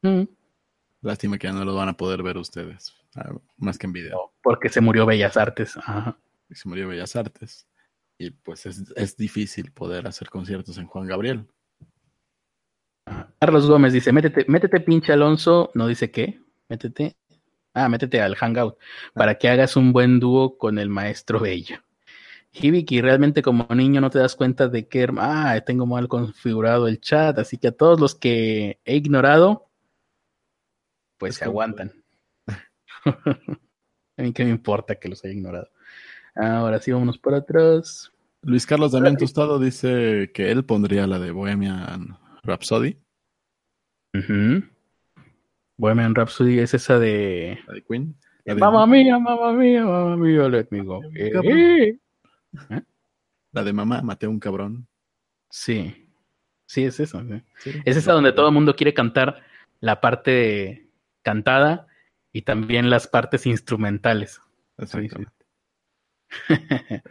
[0.02, 0.22] Mm.
[1.00, 4.32] Lástima que ya no lo van a poder ver ustedes, ah, más que en video.
[4.44, 5.76] porque se murió Bellas Artes.
[6.50, 7.66] Se murió Bellas Artes.
[8.16, 11.48] Y pues es, es difícil poder hacer conciertos en Juan Gabriel.
[13.40, 17.16] Carlos Gómez dice, métete, métete pinche Alonso, no dice qué, métete,
[17.74, 18.76] ah, métete al Hangout,
[19.14, 21.82] para que hagas un buen dúo con el maestro Bello.
[22.52, 27.00] Hibiki, realmente como niño no te das cuenta de que, ah, tengo mal configurado el
[27.00, 29.70] chat, así que a todos los que he ignorado,
[31.18, 31.92] pues se aguantan.
[33.06, 35.70] a mí qué me importa que los haya ignorado.
[36.34, 38.12] Ahora sí, vámonos por atrás.
[38.42, 42.98] Luis Carlos Damián Tostado dice que él pondría la de Bohemian Rhapsody.
[45.78, 47.58] Bohemian Rhapsody es esa de.
[47.66, 48.14] La de Queen.
[48.58, 51.00] mamá mía, mamá mía, mamá mía, let me go.
[51.14, 51.98] Eh,
[52.70, 52.82] ¿Eh?
[53.52, 54.88] La de mamá, maté un cabrón.
[55.50, 56.08] Sí.
[56.66, 57.22] Sí, es eso.
[57.84, 59.42] Es esa donde todo el mundo quiere cantar
[59.80, 60.88] la parte
[61.22, 61.86] cantada
[62.32, 64.40] y también las partes instrumentales.
[64.78, 65.32] Exactamente.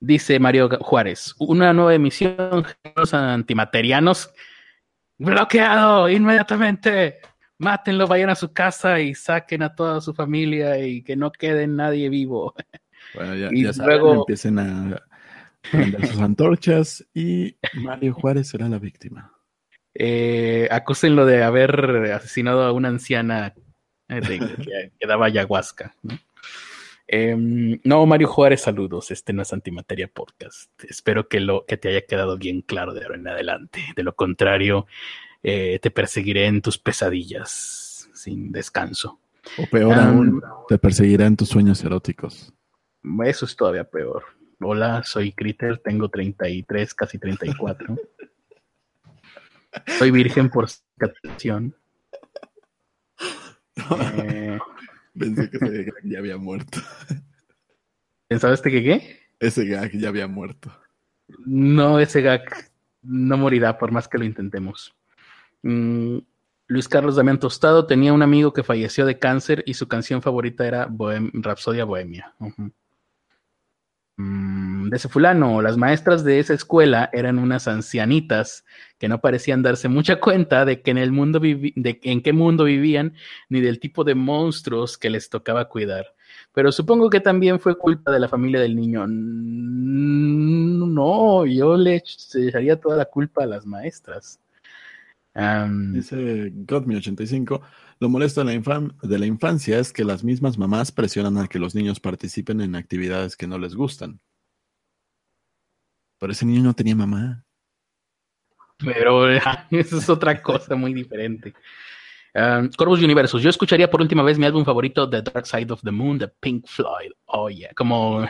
[0.00, 4.30] Dice Mario Juárez, una nueva emisión, los antimaterianos,
[5.16, 7.20] bloqueado inmediatamente,
[7.56, 11.66] mátenlo, vayan a su casa y saquen a toda su familia y que no quede
[11.66, 12.54] nadie vivo.
[13.16, 15.02] Bueno, ya, y luego empiecen a
[15.70, 19.32] prender sus antorchas y Mario Juárez será la víctima.
[19.94, 23.54] Eh, acúsenlo de haber asesinado a una anciana
[24.08, 24.20] eh,
[25.00, 25.94] que, daba ayahuasca.
[26.02, 26.18] ¿no?
[27.08, 29.10] Em, no, Mario Juárez, saludos.
[29.10, 30.70] Este no es Antimateria Podcast.
[30.84, 33.80] Espero que, lo, que te haya quedado bien claro de ahora en adelante.
[33.94, 34.86] De lo contrario,
[35.42, 39.20] eh, te perseguiré en tus pesadillas sin descanso.
[39.58, 42.52] O peor aún, te perseguiré en tus sueños eróticos.
[43.24, 44.24] Eso es todavía peor.
[44.60, 47.96] Hola, soy Critter, tengo 33, casi 34.
[49.98, 51.74] soy virgen por captación.
[54.00, 54.58] Eh,
[55.18, 56.80] Pensé que ese gag ya había muerto.
[58.28, 59.20] ¿Pensaste que qué?
[59.38, 60.70] Ese gag ya había muerto.
[61.44, 62.42] No, ese gag
[63.02, 64.94] no morirá por más que lo intentemos.
[65.62, 66.18] Mm,
[66.66, 70.66] Luis Carlos Damián Tostado tenía un amigo que falleció de cáncer y su canción favorita
[70.66, 70.88] era
[71.34, 72.34] Rapsodia Bohemia.
[74.18, 78.64] De ese fulano, las maestras de esa escuela eran unas ancianitas
[78.98, 82.64] que no parecían darse mucha cuenta de que en el mundo de en qué mundo
[82.64, 83.12] vivían
[83.50, 86.14] ni del tipo de monstruos que les tocaba cuidar.
[86.54, 89.06] Pero supongo que también fue culpa de la familia del niño.
[90.86, 94.40] No, yo le echaría toda la culpa a las maestras.
[95.34, 97.60] Dice Godme85,
[97.98, 101.58] lo molesto de la, de la infancia es que las mismas mamás presionan a que
[101.58, 104.20] los niños participen en actividades que no les gustan.
[106.18, 107.44] Pero ese niño no tenía mamá.
[108.78, 109.28] Pero
[109.70, 111.54] eso es otra cosa muy diferente.
[112.76, 113.42] Corvus Universus.
[113.42, 116.28] Yo escucharía por última vez mi álbum favorito, The Dark Side of the Moon, de
[116.28, 117.12] Pink Floyd.
[117.24, 117.72] Oh, yeah.
[117.74, 118.28] Como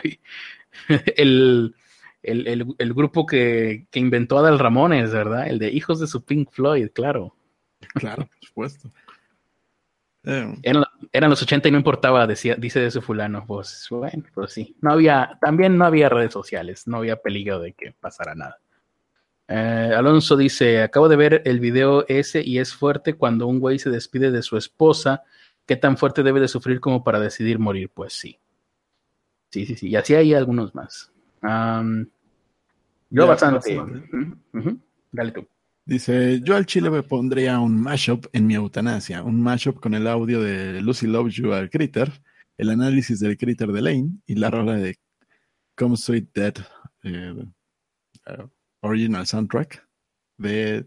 [1.17, 1.75] el,
[2.23, 5.49] el, grupo que, que, inventó Adal Ramones, ¿verdad?
[5.49, 7.35] El de Hijos de su Pink Floyd, claro.
[7.95, 8.91] Claro, por supuesto.
[10.29, 10.59] Eh.
[11.13, 13.45] Eran, los 80 y no importaba, decía, dice de ese fulano.
[13.47, 14.75] Pues bueno, pues sí.
[14.81, 18.59] No había, también no había redes sociales, no había peligro de que pasara nada.
[19.47, 23.79] Eh, Alonso dice: Acabo de ver el video ese y es fuerte cuando un güey
[23.79, 25.23] se despide de su esposa.
[25.65, 27.89] ¿Qué tan fuerte debe de sufrir como para decidir morir?
[27.93, 28.37] Pues sí.
[29.49, 29.87] Sí, sí, sí.
[29.87, 31.09] Y así hay algunos más.
[33.09, 33.81] yo bastante.
[35.11, 35.47] Dale tú.
[35.87, 40.05] Dice, yo al chile me pondría un mashup en mi eutanasia, un mashup con el
[40.05, 42.11] audio de Lucy Loves You al Critter,
[42.57, 44.99] el análisis del Critter de Lane y la rola de
[45.77, 46.55] Come Sweet Dead
[47.03, 48.49] eh, uh,
[48.81, 49.87] Original Soundtrack
[50.35, 50.85] de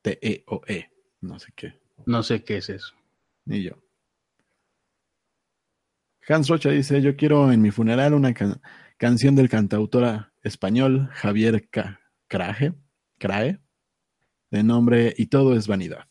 [0.00, 0.62] TEOE.
[0.68, 0.90] E.
[1.20, 1.74] No sé qué.
[2.06, 2.94] No sé qué es eso.
[3.44, 3.72] Ni yo.
[6.26, 8.32] Hans Rocha dice, yo quiero en mi funeral una
[8.96, 11.68] canción del cantautora español Javier
[12.26, 12.72] Craje,
[13.18, 13.60] Crae,
[14.50, 16.06] de nombre Y todo es vanidad.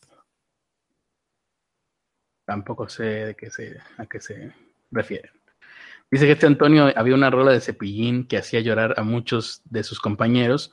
[2.44, 4.52] Tampoco sé de qué se, a qué se
[4.90, 5.30] refieren.
[6.10, 9.82] Dice que este Antonio había una rola de cepillín que hacía llorar a muchos de
[9.82, 10.72] sus compañeros.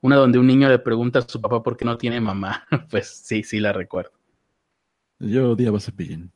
[0.00, 2.66] Una donde un niño le pregunta a su papá por qué no tiene mamá.
[2.90, 4.12] Pues sí, sí la recuerdo.
[5.20, 6.32] Yo odiaba cepillín.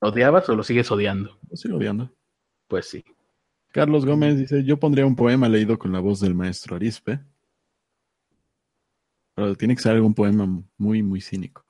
[0.00, 1.38] ¿Odiabas o lo sigues odiando?
[1.48, 2.12] Lo sigo odiando.
[2.66, 3.04] Pues sí.
[3.70, 7.20] Carlos Gómez dice, yo pondría un poema leído con la voz del maestro Arispe.
[9.36, 11.64] Pero tiene que ser algún poema muy, muy cínico.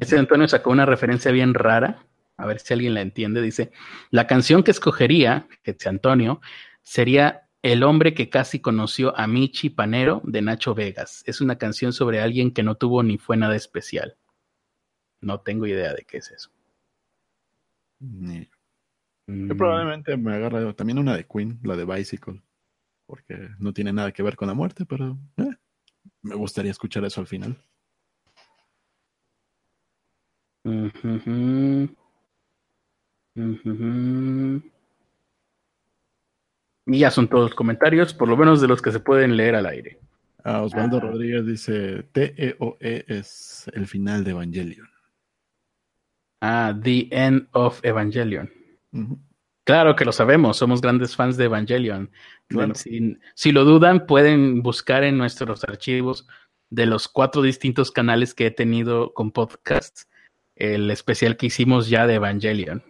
[0.00, 2.06] Ese Antonio sacó una referencia bien rara,
[2.36, 3.42] a ver si alguien la entiende.
[3.42, 3.72] Dice:
[4.10, 6.40] La canción que escogería, ese Antonio,
[6.82, 11.24] sería El hombre que casi conoció a Michi Panero de Nacho Vegas.
[11.26, 14.16] Es una canción sobre alguien que no tuvo ni fue nada especial.
[15.20, 16.50] No tengo idea de qué es eso.
[17.98, 19.48] Mm.
[19.56, 22.40] probablemente me agarra también una de Queen, la de Bicycle
[23.08, 25.48] porque no tiene nada que ver con la muerte, pero eh,
[26.20, 27.56] me gustaría escuchar eso al final.
[36.86, 39.54] Y ya son todos los comentarios, por lo menos de los que se pueden leer
[39.54, 39.98] al aire.
[40.44, 44.88] Ah, Osvaldo Rodríguez dice, TEOE e es el final de Evangelion.
[46.42, 48.50] Ah, The End of Evangelion.
[49.68, 52.10] Claro que lo sabemos, somos grandes fans de Evangelion.
[53.34, 56.26] Si, lo dudan, pueden buscar en nuestros archivos
[56.70, 60.08] de los cuatro distintos canales que he tenido con podcasts
[60.56, 62.82] el especial que hicimos ya de Evangelion.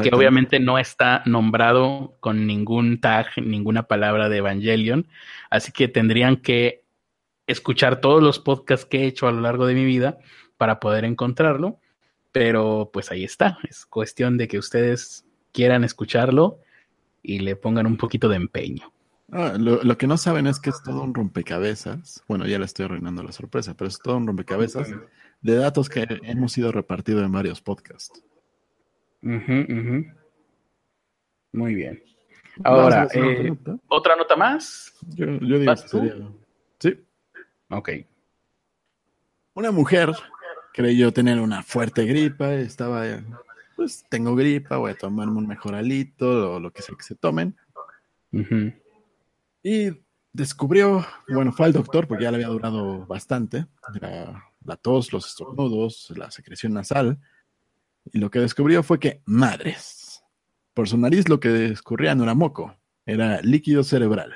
[0.00, 5.08] Que obviamente no está nombrado con ningún tag, ninguna palabra de Evangelion.
[5.50, 6.84] Así que tendrían que
[7.48, 10.18] escuchar todos los podcasts que he hecho a lo largo de mi vida
[10.56, 11.80] para poder encontrarlo.
[12.30, 13.58] Pero pues ahí está.
[13.68, 15.23] Es cuestión de que ustedes
[15.54, 16.58] quieran escucharlo
[17.22, 18.92] y le pongan un poquito de empeño.
[19.32, 22.22] Ah, lo, lo, que no saben es que es todo un rompecabezas.
[22.28, 24.94] Bueno, ya le estoy arruinando la sorpresa, pero es todo un rompecabezas
[25.40, 28.22] de datos que hemos ido repartido en varios podcasts.
[29.22, 30.04] Muy
[31.74, 32.02] bien.
[32.62, 33.52] Ahora, eh,
[33.88, 34.94] ¿otra nota más?
[35.08, 36.14] Yo, yo digo que sería...
[36.78, 37.00] Sí.
[37.70, 37.90] Ok.
[39.54, 40.12] Una mujer
[40.72, 43.04] creyó tener una fuerte gripa, estaba,
[43.76, 47.56] pues tengo gripa, voy a tomarme un mejoralito o lo que sea que se tomen.
[49.62, 49.90] Y
[50.32, 53.66] descubrió, bueno, fue al doctor porque ya le había durado bastante,
[54.00, 57.18] la, la tos, los estornudos, la secreción nasal,
[58.12, 60.22] y lo que descubrió fue que, madres,
[60.74, 64.34] por su nariz lo que escurría no era moco, era líquido cerebral.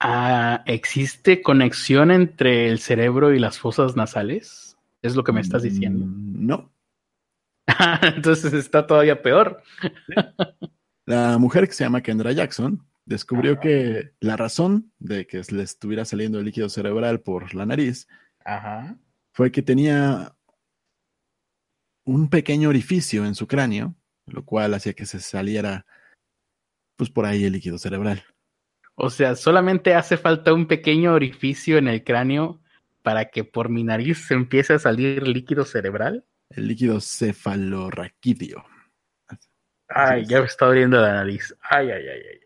[0.00, 4.67] Ah, ¿Existe conexión entre el cerebro y las fosas nasales?
[5.02, 6.06] ¿Es lo que me estás diciendo?
[6.06, 6.72] Mm, no.
[8.02, 9.62] Entonces está todavía peor.
[11.06, 16.04] La mujer que se llama Kendra Jackson descubrió que la razón de que le estuviera
[16.04, 18.06] saliendo el líquido cerebral por la nariz
[19.32, 20.34] fue que tenía
[22.04, 23.94] un pequeño orificio en su cráneo,
[24.26, 25.86] lo cual hacía que se saliera
[26.96, 28.24] pues por ahí el líquido cerebral.
[28.94, 32.60] O sea, solamente hace falta un pequeño orificio en el cráneo
[33.08, 36.26] para que por mi nariz se empiece a salir líquido cerebral.
[36.50, 38.62] El líquido cefalorraquídeo.
[39.88, 41.56] Ay, ya me está abriendo la nariz.
[41.62, 42.40] Ay, ay, ay, ay.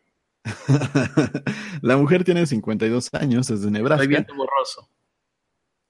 [1.83, 4.05] la mujer tiene 52 años, es de Nebraska.
[4.05, 4.89] Estoy viendo borroso.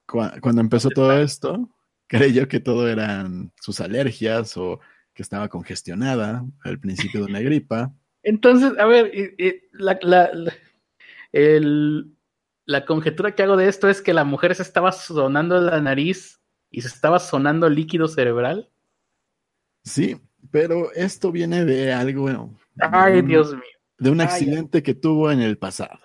[0.07, 1.69] Cuando empezó todo esto,
[2.07, 4.81] creyó que todo eran sus alergias o
[5.13, 7.93] que estaba congestionada al principio de una gripa.
[8.23, 9.13] Entonces, a ver,
[9.73, 10.55] la, la, la,
[12.85, 16.41] conjetura que hago de esto es que la mujer se estaba sonando la nariz
[16.71, 18.71] y se estaba sonando líquido cerebral.
[19.85, 22.51] Sí, pero esto viene de algo.
[22.79, 23.63] Ay, Dios mío.
[23.99, 26.01] De un accidente que tuvo en el pasado.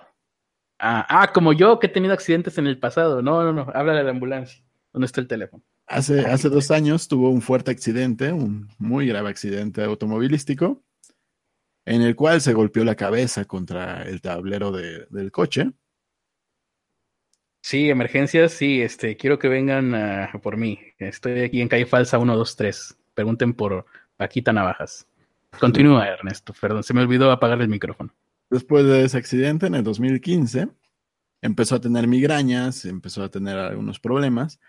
[0.80, 3.22] Ah, ah, como yo que he tenido accidentes en el pasado.
[3.22, 3.72] No, no, no.
[3.74, 4.64] Habla de la ambulancia.
[4.94, 5.64] ¿Dónde está el teléfono?
[5.88, 10.84] Hace, hace dos años tuvo un fuerte accidente, un muy grave accidente automovilístico
[11.88, 15.72] en el cual se golpeó la cabeza contra el tablero de, del coche.
[17.70, 19.92] Sí, emergencias, sí, este, quiero que vengan
[20.42, 20.80] por mí.
[21.00, 22.98] Estoy aquí en calle falsa 123.
[23.14, 25.06] Pregunten por Paquita Navajas.
[25.60, 28.16] Continúa, Ernesto, perdón, se me olvidó apagar el micrófono.
[28.50, 30.70] Después de ese accidente, en el 2015,
[31.42, 34.62] empezó a tener migrañas, empezó a tener algunos problemas,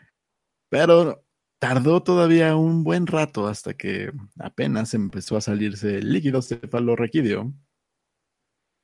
[0.69, 1.23] pero
[1.61, 7.53] tardó todavía un buen rato hasta que apenas empezó a salirse el líquido cefalorraquídeo,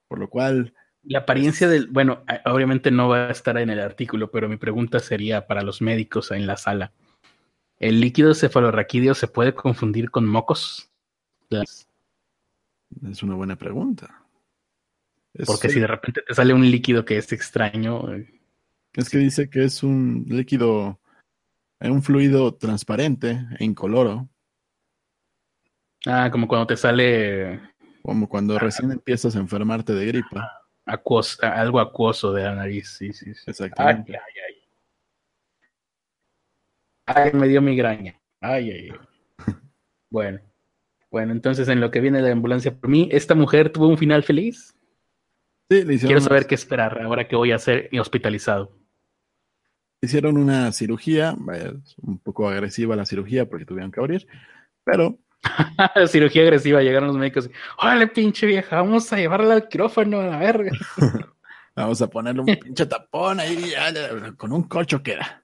[0.07, 0.73] por lo cual...
[1.07, 5.01] La apariencia del, bueno, obviamente no va a estar en el artículo, pero mi pregunta
[5.01, 6.93] sería para los médicos en la sala.
[7.79, 10.91] ¿El líquido cefalorraquídeo se puede confundir con mocos?
[11.51, 14.25] Es una buena pregunta.
[15.45, 18.15] Porque si de repente te sale un líquido que es extraño.
[18.15, 18.41] Eh,
[18.95, 21.01] es que dice que es un líquido
[21.81, 24.29] es un fluido transparente e incoloro.
[26.07, 27.61] Ah, como cuando te sale.
[28.03, 30.64] Como cuando recién empiezas a enfermarte de gripa.
[30.87, 33.31] Algo acuoso de la nariz, sí, sí.
[33.47, 34.17] Exactamente.
[34.17, 34.55] Ay, ay,
[37.07, 37.33] ay.
[37.33, 38.21] ay, me dio migraña.
[38.41, 38.99] Ay, ay, ay.
[40.11, 40.41] bueno.
[41.11, 44.25] Bueno, entonces en lo que viene la ambulancia por mí, ¿esta mujer tuvo un final
[44.25, 44.75] feliz?
[45.71, 48.77] Sí, le Quiero saber qué esperar ahora que voy a ser hospitalizado.
[50.03, 51.37] Hicieron una cirugía,
[52.03, 54.27] un poco agresiva la cirugía porque tuvieron que abrir,
[54.83, 55.19] pero...
[56.09, 57.51] cirugía agresiva, llegaron los médicos.
[57.79, 60.73] Órale, pinche vieja, vamos a llevarla al quirófano a la verga.
[61.77, 63.73] vamos a ponerle un pinche tapón ahí,
[64.37, 65.43] con un colcho queda.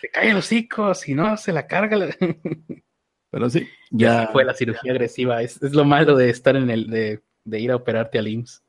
[0.00, 2.08] se cae los hocico, si no, se la carga.
[3.30, 5.42] Pero sí, ya, fue la cirugía agresiva.
[5.42, 8.62] Es, lo malo de estar en el, de, de ir a operarte al IMSS.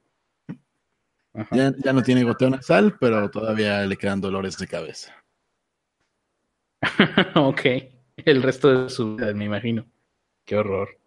[1.51, 5.13] Ya, ya, no tiene goteo nasal, pero todavía le quedan dolores de cabeza.
[7.35, 7.61] ok.
[8.17, 9.85] El resto de su vida, me imagino.
[10.47, 10.97] Qué horror.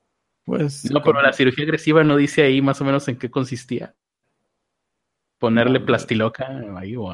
[0.45, 0.91] Pues.
[0.91, 3.97] No, pero la cirugía agresiva no dice ahí más o menos en qué consistía.
[5.39, 7.11] Ponerle plastiloca ahí, o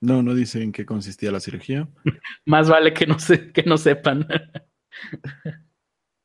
[0.00, 1.88] No, no dice en qué consistía la cirugía.
[2.46, 4.24] más vale que no, se, que no sepan.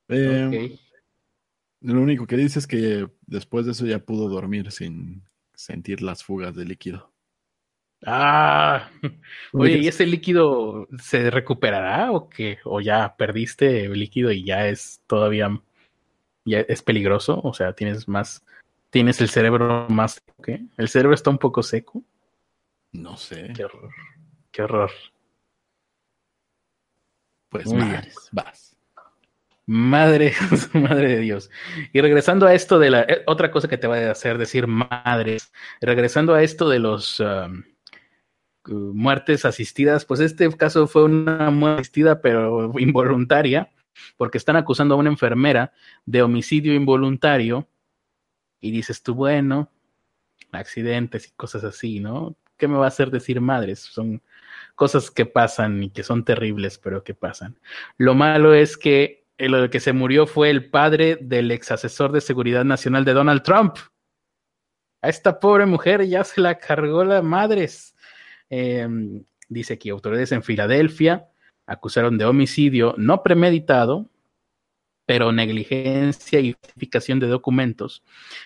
[0.09, 0.77] eh,
[1.81, 5.23] Lo único que dice es que después de eso ya pudo dormir sin
[5.55, 7.11] sentir las fugas de líquido.
[8.05, 8.89] Ah,
[9.53, 12.59] oye, ¿y ese líquido se recuperará o qué?
[12.63, 15.49] ¿O ya perdiste el líquido y ya es todavía,
[16.45, 17.41] ya es peligroso?
[17.43, 18.45] O sea, tienes más,
[18.89, 20.61] tienes el cerebro más, ¿qué?
[20.77, 22.03] ¿El cerebro está un poco seco?
[22.91, 23.51] No sé.
[23.55, 23.91] Qué horror,
[24.51, 24.91] qué horror.
[27.49, 28.75] Pues madres, vas.
[29.65, 30.33] Madre,
[30.73, 31.51] madre de Dios.
[31.93, 34.65] Y regresando a esto de la eh, otra cosa que te va a hacer decir
[34.65, 37.63] madres, regresando a esto de los um,
[38.65, 43.71] muertes asistidas, pues este caso fue una muerte asistida pero involuntaria,
[44.17, 45.73] porque están acusando a una enfermera
[46.05, 47.67] de homicidio involuntario
[48.61, 49.71] y dices tú, bueno,
[50.51, 52.35] accidentes y cosas así, ¿no?
[52.57, 53.79] ¿Qué me va a hacer decir madres?
[53.79, 54.21] Son
[54.75, 57.57] cosas que pasan y que son terribles, pero que pasan.
[57.97, 62.11] Lo malo es que eh, lo que se murió fue el padre del ex asesor
[62.11, 63.77] de seguridad nacional de Donald Trump.
[65.01, 67.95] A esta pobre mujer ya se la cargó la madres.
[68.49, 68.87] Eh,
[69.47, 71.27] dice aquí, autoridades en Filadelfia
[71.65, 74.09] acusaron de homicidio no premeditado,
[75.05, 78.03] pero negligencia y falsificación de documentos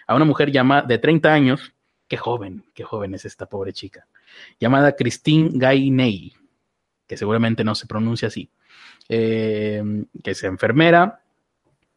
[0.07, 1.73] a una mujer llamada de 30 años.
[2.07, 4.07] Qué joven, qué joven es esta pobre chica.
[4.59, 6.33] Llamada Christine Gainey,
[7.07, 8.49] que seguramente no se pronuncia así
[9.09, 9.83] eh,
[10.23, 11.21] que es enfermera,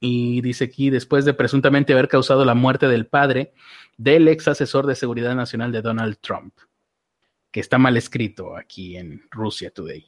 [0.00, 3.52] y dice aquí, después de presuntamente haber causado la muerte del padre
[3.96, 6.54] del ex asesor de seguridad nacional de Donald Trump,
[7.56, 10.04] que está mal escrito aquí en Rusia Today.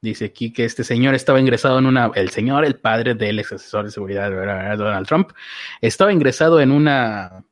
[0.00, 3.52] Dice aquí que este señor estaba ingresado en una, el señor, el padre del ex
[3.52, 5.32] asesor de seguridad de Donald Trump,
[5.82, 7.44] estaba ingresado en una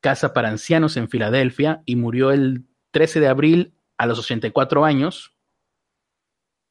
[0.00, 5.32] casa para ancianos en Filadelfia y murió el 13 de abril a los 84 años.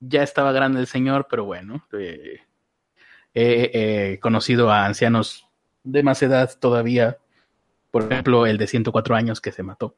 [0.01, 2.41] Ya estaba grande el señor, pero bueno, eh,
[3.33, 5.47] he eh, conocido a ancianos
[5.85, 7.19] de más edad todavía,
[7.91, 9.95] por ejemplo, el de 104 años que se mató,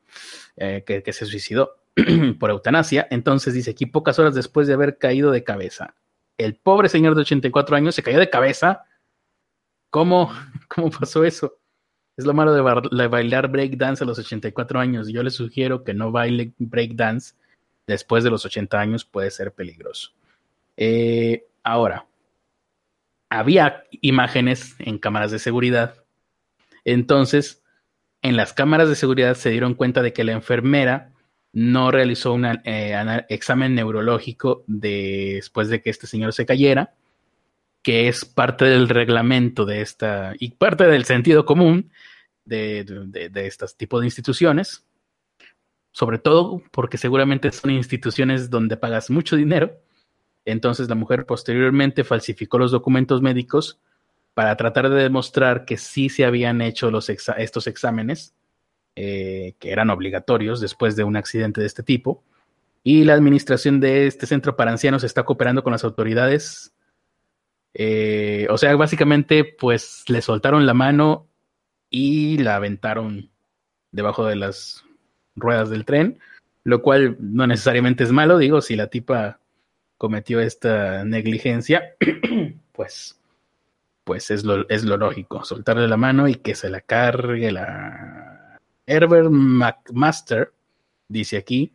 [0.56, 1.78] eh, que, se suicidó
[2.40, 3.08] por eutanasia.
[3.12, 5.96] Entonces dice aquí, pocas horas después de haber caído de cabeza,
[6.38, 8.84] el pobre señor de 84 años se cayó de cabeza.
[9.90, 10.32] ¿Cómo,
[10.68, 11.58] cómo pasó eso?
[12.18, 15.08] Es lo malo de, ba de bailar breakdance a los 84 años.
[15.08, 17.36] Yo le sugiero que no baile breakdance
[17.88, 20.12] después de los 80 años puede ser peligroso.
[20.78, 22.06] Eh, ahora,
[23.30, 25.96] había imágenes en cámaras de seguridad.
[26.84, 27.61] Entonces,
[28.22, 31.12] en las cámaras de seguridad se dieron cuenta de que la enfermera
[31.54, 36.94] no realizó un eh, examen neurológico de, después de que este señor se cayera,
[37.82, 41.92] que es parte del reglamento de esta y parte del sentido común
[42.46, 44.86] de, de, de estos tipos de instituciones
[45.92, 49.78] sobre todo porque seguramente son instituciones donde pagas mucho dinero.
[50.46, 53.80] Entonces la mujer posteriormente falsificó los documentos médicos
[54.34, 58.34] para tratar de demostrar que sí se habían hecho estos exámenes,
[58.96, 62.24] eh, que eran obligatorios después de un accidente de este tipo.
[62.84, 66.74] Y la administración de este centro para ancianos está cooperando con las autoridades.
[67.74, 71.28] Eh, o sea, básicamente, pues le soltaron la mano
[71.90, 73.30] y la aventaron
[73.92, 74.84] debajo de las
[75.36, 76.20] ruedas del tren,
[76.64, 79.40] lo cual no necesariamente es malo, digo, si la tipa
[79.98, 81.96] cometió esta negligencia,
[82.72, 83.21] pues,
[84.12, 84.58] pues es lo,
[84.98, 90.52] lógico, soltarle la mano y que se la cargue la Herbert McMaster,
[91.08, 91.72] dice aquí,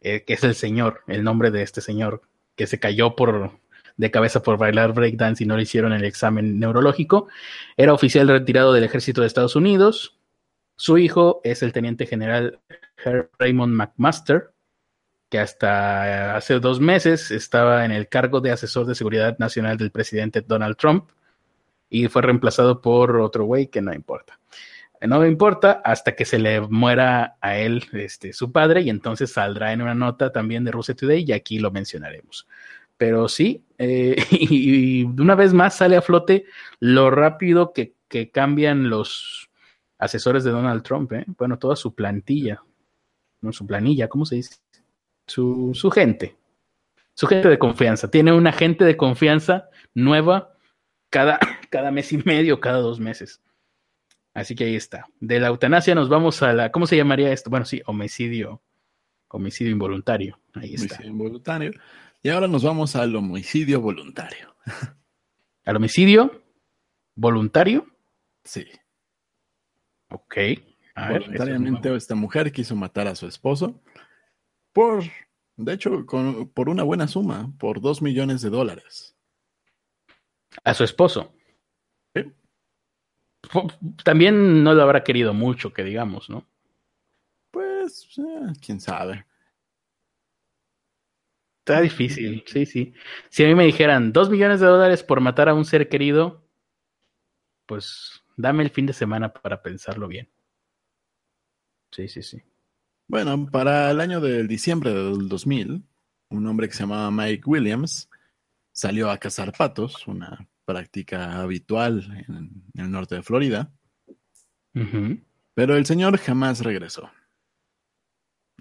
[0.00, 2.22] eh, que es el señor, el nombre de este señor,
[2.56, 3.60] que se cayó por
[3.96, 7.28] de cabeza por bailar breakdance y no le hicieron el examen neurológico.
[7.76, 10.18] Era oficial retirado del ejército de Estados Unidos.
[10.74, 12.58] Su hijo es el teniente general
[13.38, 14.50] Raymond McMaster,
[15.30, 19.92] que hasta hace dos meses estaba en el cargo de asesor de seguridad nacional del
[19.92, 21.10] presidente Donald Trump
[21.88, 24.38] y fue reemplazado por otro güey que no importa.
[25.02, 29.32] No me importa hasta que se le muera a él este, su padre y entonces
[29.32, 32.46] saldrá en una nota también de Russia Today y aquí lo mencionaremos.
[32.96, 36.46] Pero sí, eh, y, una vez más sale a flote
[36.80, 39.50] lo rápido que, que cambian los
[39.98, 41.24] asesores de Donald Trump, ¿eh?
[41.38, 42.62] bueno, toda su plantilla,
[43.40, 44.56] no su planilla, ¿cómo se dice?
[45.26, 46.36] Su, su gente,
[47.14, 48.10] su gente de confianza.
[48.10, 50.55] Tiene una gente de confianza nueva
[51.16, 51.38] cada,
[51.70, 53.40] cada mes y medio, cada dos meses.
[54.34, 55.06] Así que ahí está.
[55.18, 57.48] De la eutanasia nos vamos a la, ¿cómo se llamaría esto?
[57.48, 58.60] Bueno, sí, homicidio,
[59.28, 60.38] homicidio involuntario.
[60.52, 60.96] Ahí está.
[60.96, 61.72] Homicidio involuntario.
[62.22, 64.54] Y ahora nos vamos al homicidio voluntario.
[65.64, 66.42] ¿Al homicidio
[67.14, 67.86] voluntario?
[68.44, 68.66] Sí.
[70.10, 70.36] Ok.
[70.94, 73.80] A Voluntariamente ver, esta mujer quiso matar a su esposo
[74.72, 75.02] por,
[75.56, 79.15] de hecho, con, por una buena suma, por dos millones de dólares.
[80.64, 81.32] A su esposo.
[82.14, 82.32] ¿Sí?
[84.04, 86.46] También no lo habrá querido mucho, que digamos, ¿no?
[87.50, 89.26] Pues, eh, quién sabe.
[91.60, 92.94] Está difícil, sí, sí.
[93.28, 96.44] Si a mí me dijeran dos millones de dólares por matar a un ser querido,
[97.66, 100.28] pues dame el fin de semana para pensarlo bien.
[101.90, 102.42] Sí, sí, sí.
[103.08, 105.82] Bueno, para el año del diciembre del 2000,
[106.28, 108.08] un hombre que se llamaba Mike Williams
[108.76, 113.72] salió a cazar patos, una práctica habitual en, el norte de Florida.
[115.54, 117.10] Pero el señor jamás regresó.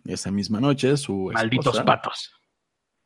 [0.05, 2.31] Esa misma noche, su Malditos patos.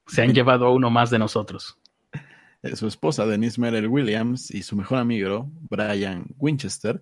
[0.05, 1.79] Se han llevado a uno más de nosotros.
[2.75, 7.01] Su esposa, Denise Merrill Williams, y su mejor amigo, Brian Winchester,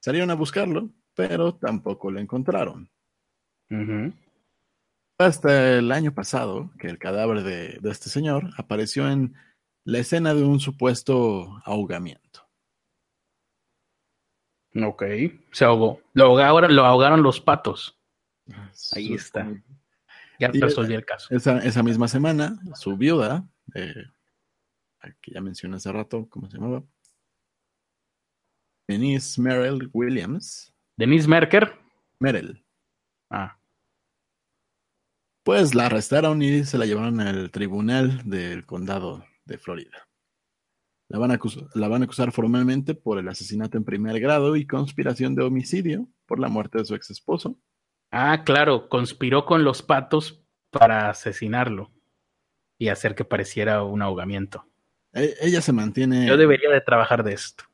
[0.00, 2.90] salieron a buscarlo, pero tampoco lo encontraron.
[5.18, 9.34] Hasta el año pasado, que el cadáver de, este señor apareció en
[9.84, 12.48] la escena de un supuesto ahogamiento.
[14.82, 15.04] Ok,
[15.52, 16.00] se ahogó.
[16.14, 17.96] Lo ahogaron, lo ahogaron los patos.
[18.92, 19.48] Ahí está.
[20.40, 21.32] Ya resolví el caso.
[21.32, 24.06] Esa, misma semana, su viuda, eh,
[25.20, 26.82] que ya mencioné hace rato, ¿cómo se llamaba?
[28.88, 30.74] Denise Merrill Williams.
[30.96, 31.72] Denise Merker.
[32.18, 32.64] Merrill.
[33.30, 33.56] Ah.
[35.44, 40.08] Pues la arrestaron y se la llevaron al tribunal del condado de Florida.
[41.08, 44.56] La van, a acusar, la van a acusar formalmente por el asesinato en primer grado
[44.56, 47.58] y conspiración de homicidio por la muerte de su ex esposo.
[48.10, 51.92] Ah, claro, conspiró con los patos para asesinarlo
[52.78, 54.66] y hacer que pareciera un ahogamiento.
[55.12, 56.26] E, ella se mantiene.
[56.26, 57.64] Yo debería de trabajar de esto.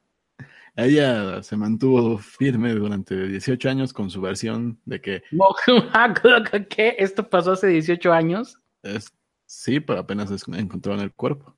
[0.77, 5.23] Ella se mantuvo firme durante 18 años con su versión de que.
[6.69, 6.97] ¿Qué?
[6.99, 8.59] ¿Esto pasó hace 18 años?
[8.83, 9.13] Es,
[9.47, 11.57] sí, pero apenas encontraron el cuerpo.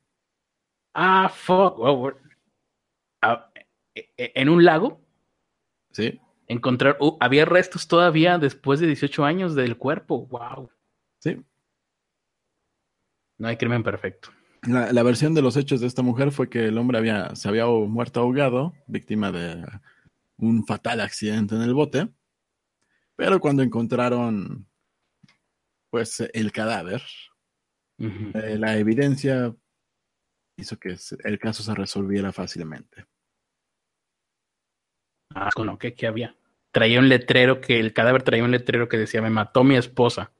[0.93, 1.79] Ah, fuck.
[3.21, 3.49] Ah,
[3.95, 5.01] e, e, ¿En un lago?
[5.91, 6.19] Sí.
[6.47, 6.97] Encontrar.
[6.99, 10.27] Uh, había restos todavía después de 18 años del cuerpo.
[10.27, 10.69] Wow.
[11.19, 11.43] Sí.
[13.37, 14.29] No hay crimen perfecto.
[14.65, 17.65] La, versión de los hechos de esta mujer fue que el hombre había, se había
[17.65, 19.65] muerto ahogado, víctima de
[20.37, 22.09] un fatal accidente en el bote.
[23.15, 24.67] Pero cuando encontraron
[25.89, 27.03] pues el cadáver,
[27.99, 29.53] eh, la evidencia
[30.57, 33.05] hizo que el caso se resolviera fácilmente.
[35.35, 36.35] Ah, bueno, ¿qué, ¿qué había?
[36.71, 40.31] Traía un letrero que el cadáver traía un letrero que decía me mató mi esposa.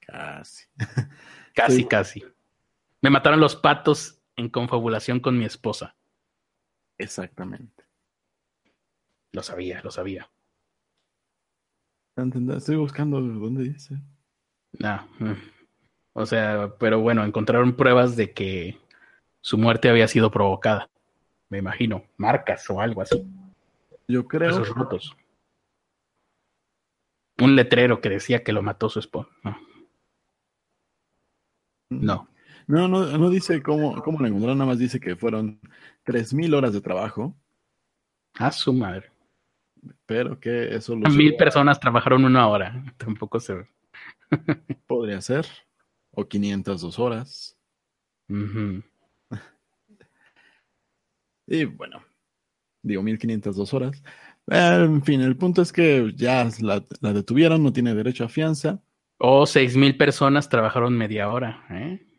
[0.00, 0.64] Casi.
[1.54, 2.24] casi, casi.
[3.02, 5.96] Me mataron los patos en confabulación con mi esposa.
[6.98, 7.84] Exactamente.
[9.32, 10.30] Lo sabía, lo sabía.
[12.56, 13.96] Estoy buscando dónde dice.
[14.82, 15.32] Ah, mm.
[16.12, 18.78] o sea, pero bueno, encontraron pruebas de que
[19.40, 20.90] su muerte había sido provocada.
[21.48, 23.26] Me imagino, marcas o algo así.
[24.06, 24.50] Yo creo.
[24.50, 25.16] Esos rotos.
[27.38, 29.30] Un letrero que decía que lo mató su esposa.
[29.42, 29.56] No.
[31.88, 32.28] No,
[32.70, 35.60] no, no dice cómo, cómo lo encontraron, nada más dice que fueron
[36.04, 37.34] 3.000 horas de trabajo.
[38.34, 39.10] A su madre.
[40.06, 41.08] Pero que eso lo...
[41.10, 43.66] Mil personas trabajaron una hora, tampoco se ve.
[44.86, 45.46] Podría ser.
[46.12, 47.56] O 502 horas.
[51.46, 52.02] y bueno,
[52.82, 54.02] digo 1502 horas.
[54.46, 58.82] En fin, el punto es que ya la, la detuvieron, no tiene derecho a fianza.
[59.18, 61.66] O seis mil personas trabajaron media hora.
[61.70, 62.09] ¿eh?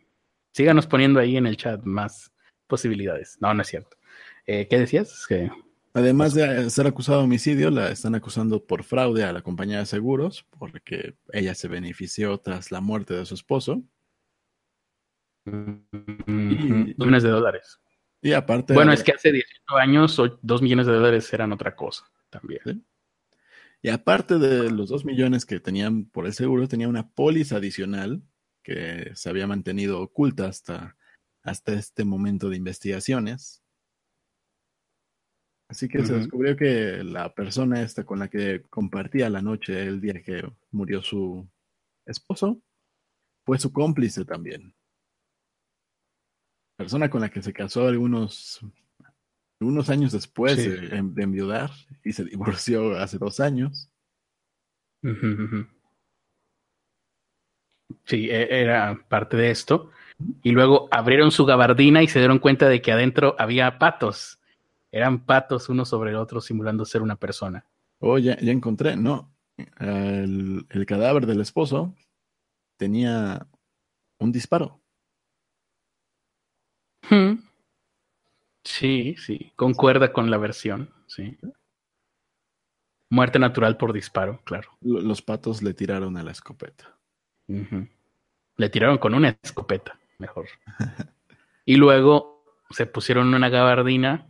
[0.52, 2.32] Síganos poniendo ahí en el chat más
[2.68, 3.38] posibilidades.
[3.40, 3.98] No, no es cierto.
[4.46, 5.26] Eh, ¿Qué decías?
[5.28, 5.50] Que...
[5.94, 9.86] Además de ser acusado de homicidio, la están acusando por fraude a la compañía de
[9.86, 13.84] seguros, porque ella se benefició tras la muerte de su esposo.
[15.46, 17.80] millones de dólares.
[18.22, 18.74] Y aparte.
[18.74, 22.86] Bueno, es que hace 18 años, dos millones de dólares eran otra cosa también.
[23.82, 28.22] Y aparte de los dos millones que tenían por el seguro, tenía una póliza adicional
[28.74, 30.96] que se había mantenido oculta hasta,
[31.44, 33.64] hasta este momento de investigaciones.
[35.70, 40.02] Así que se descubrió que la persona esta con la que compartía la noche el
[40.02, 41.48] día que murió su
[42.06, 42.62] esposo
[43.46, 44.76] fue su cómplice también.
[46.78, 48.60] Persona con la que se casó algunos,
[49.62, 51.72] algunos años después de, de, enviudar
[52.04, 53.90] y se divorció hace dos años.
[58.06, 59.92] Sí, e, era parte de esto.
[60.44, 64.40] Y luego abrieron su gabardina y se dieron cuenta de que adentro había patos.
[64.92, 67.66] Eran patos uno sobre el otro simulando ser una persona.
[68.00, 69.32] Oh, ya, encontré, no.
[69.80, 71.96] El, cadáver del esposo
[72.78, 73.48] tenía
[74.20, 74.82] un disparo.
[77.10, 77.44] Hmm.
[78.64, 81.38] Sí, sí, concuerda con la versión, sí.
[83.10, 84.70] Muerte natural por disparo, claro.
[84.82, 86.98] Los patos le tiraron a la escopeta.
[88.58, 90.48] Le tiraron con una escopeta, mejor.
[91.66, 94.28] y luego se pusieron una gabardina,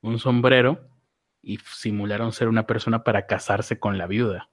[0.00, 0.88] un sombrero
[1.42, 4.50] y simularon ser una persona para casarse con la viuda.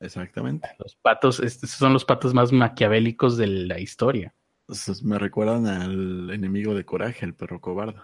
[0.00, 0.68] Exactamente.
[0.78, 4.34] Los patos, estos son los patos más maquiavélicos de la historia.
[5.02, 8.00] me recuerdan al enemigo de Coraje, el perro cobarde.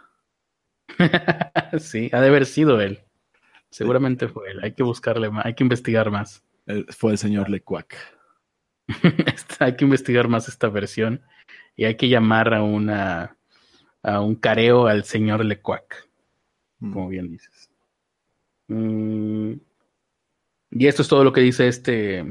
[1.78, 3.00] sí, ha de haber sido él.
[3.70, 4.60] Seguramente fue él.
[4.62, 6.44] Hay que buscarle más, hay que investigar más.
[6.88, 7.96] fue el señor Lecuac.
[9.60, 11.22] hay que investigar más esta versión
[11.76, 13.36] y hay que llamar a una
[14.02, 16.08] a un careo al señor Lecuac,
[16.78, 16.92] mm.
[16.92, 17.70] como bien dices.
[18.68, 19.52] Mm,
[20.70, 22.24] y esto es todo lo que dice este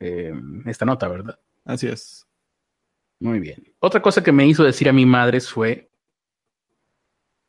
[0.00, 0.32] eh,
[0.66, 1.38] esta nota, ¿verdad?
[1.64, 2.26] Así es.
[3.20, 3.72] Muy bien.
[3.80, 5.90] Otra cosa que me hizo decir a mi madre fue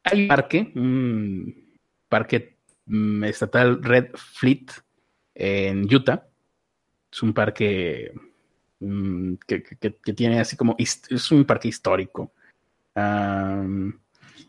[0.04, 4.68] hay un parque, un parque mm, estatal Red Fleet
[5.34, 6.28] en Utah.
[7.12, 8.14] Es un parque
[8.86, 12.32] mm, que, tiene así como, es un parque histórico.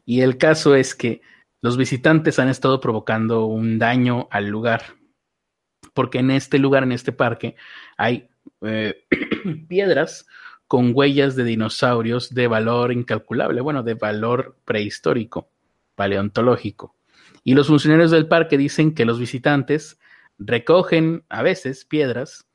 [0.04, 1.20] y el caso es que
[1.62, 4.82] los visitantes han estado provocando un daño al lugar,
[5.94, 7.56] porque en este lugar, en este parque,
[7.96, 8.28] hay
[8.62, 9.04] eh,
[9.68, 10.26] piedras
[10.68, 15.48] con huellas de dinosaurios de valor incalculable, bueno, de valor prehistórico,
[15.94, 16.94] paleontológico.
[17.44, 19.98] Y los funcionarios del parque dicen que los visitantes
[20.38, 22.45] recogen a veces piedras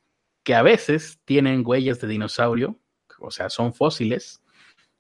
[0.43, 2.79] que a veces tienen huellas de dinosaurio,
[3.19, 4.41] o sea, son fósiles,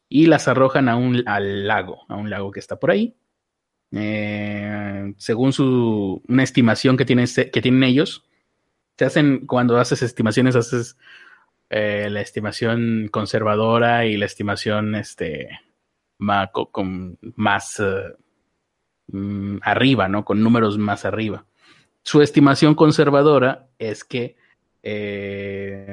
[0.09, 3.15] y las arrojan a un, al lago, a un lago que está por ahí.
[3.93, 8.25] Eh, según su, una estimación que tienen, que tienen ellos,
[8.97, 10.97] se hacen, cuando haces estimaciones, haces
[11.69, 15.49] eh, la estimación conservadora y la estimación este,
[16.17, 18.13] más, con, más eh,
[19.07, 20.25] mm, arriba, ¿no?
[20.25, 21.45] Con números más arriba.
[22.03, 24.35] Su estimación conservadora es que
[24.83, 25.85] eh,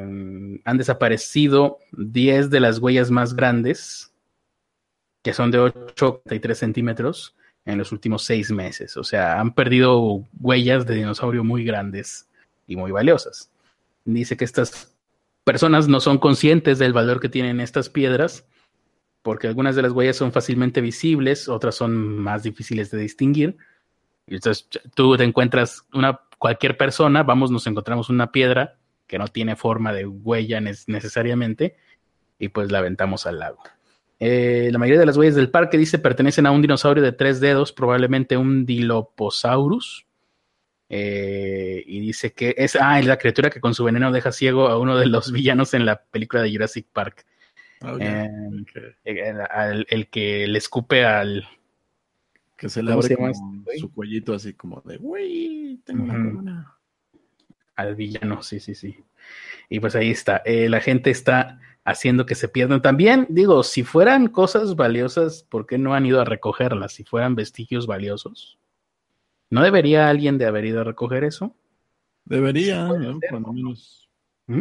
[0.65, 4.13] han desaparecido 10 de las huellas más grandes,
[5.23, 7.37] que son de 8,3 centímetros,
[7.69, 8.97] en los últimos seis meses.
[8.97, 12.27] O sea, han perdido huellas de dinosaurio muy grandes
[12.67, 13.51] y muy valiosas.
[14.07, 14.97] Dice que estas
[15.45, 18.47] personas no son conscientes del valor que tienen estas piedras,
[19.23, 23.59] porque algunas de las huellas son fácilmente visibles, otras son más difíciles de distinguir.
[24.27, 29.57] Entonces tú te encuentras una cualquier persona, vamos, nos encontramos una piedra que no tiene
[29.57, 31.77] forma de huella necesariamente
[32.39, 33.63] y pues la aventamos al lago.
[34.21, 37.41] Eh, la mayoría de las huellas del parque dice pertenecen a un dinosaurio de tres
[37.41, 40.07] dedos, probablemente un Dilophosaurus,
[40.91, 44.79] eh, y dice que es, ah, la criatura que con su veneno deja ciego a
[44.79, 47.27] uno de los villanos en la película de Jurassic Park.
[47.83, 48.29] Oh, eh,
[49.05, 51.47] el, que le escupe al...
[52.59, 56.79] Que se le abre este su cuellito así como de, uy, tengo una corona.
[57.77, 59.05] Al villano, sí, sí, sí.
[59.69, 60.43] Y pues ahí está.
[60.45, 62.83] Eh, la gente está haciendo que se pierdan.
[62.83, 66.93] También, digo, si fueran cosas valiosas, ¿por qué no han ido a recogerlas?
[66.93, 68.59] Si fueran vestigios valiosos.
[69.51, 71.55] ¿No debería alguien de haber ido a recoger eso?
[72.25, 72.89] Debería,
[73.31, 74.11] cuando menos.
[74.49, 74.61] ¿Mm?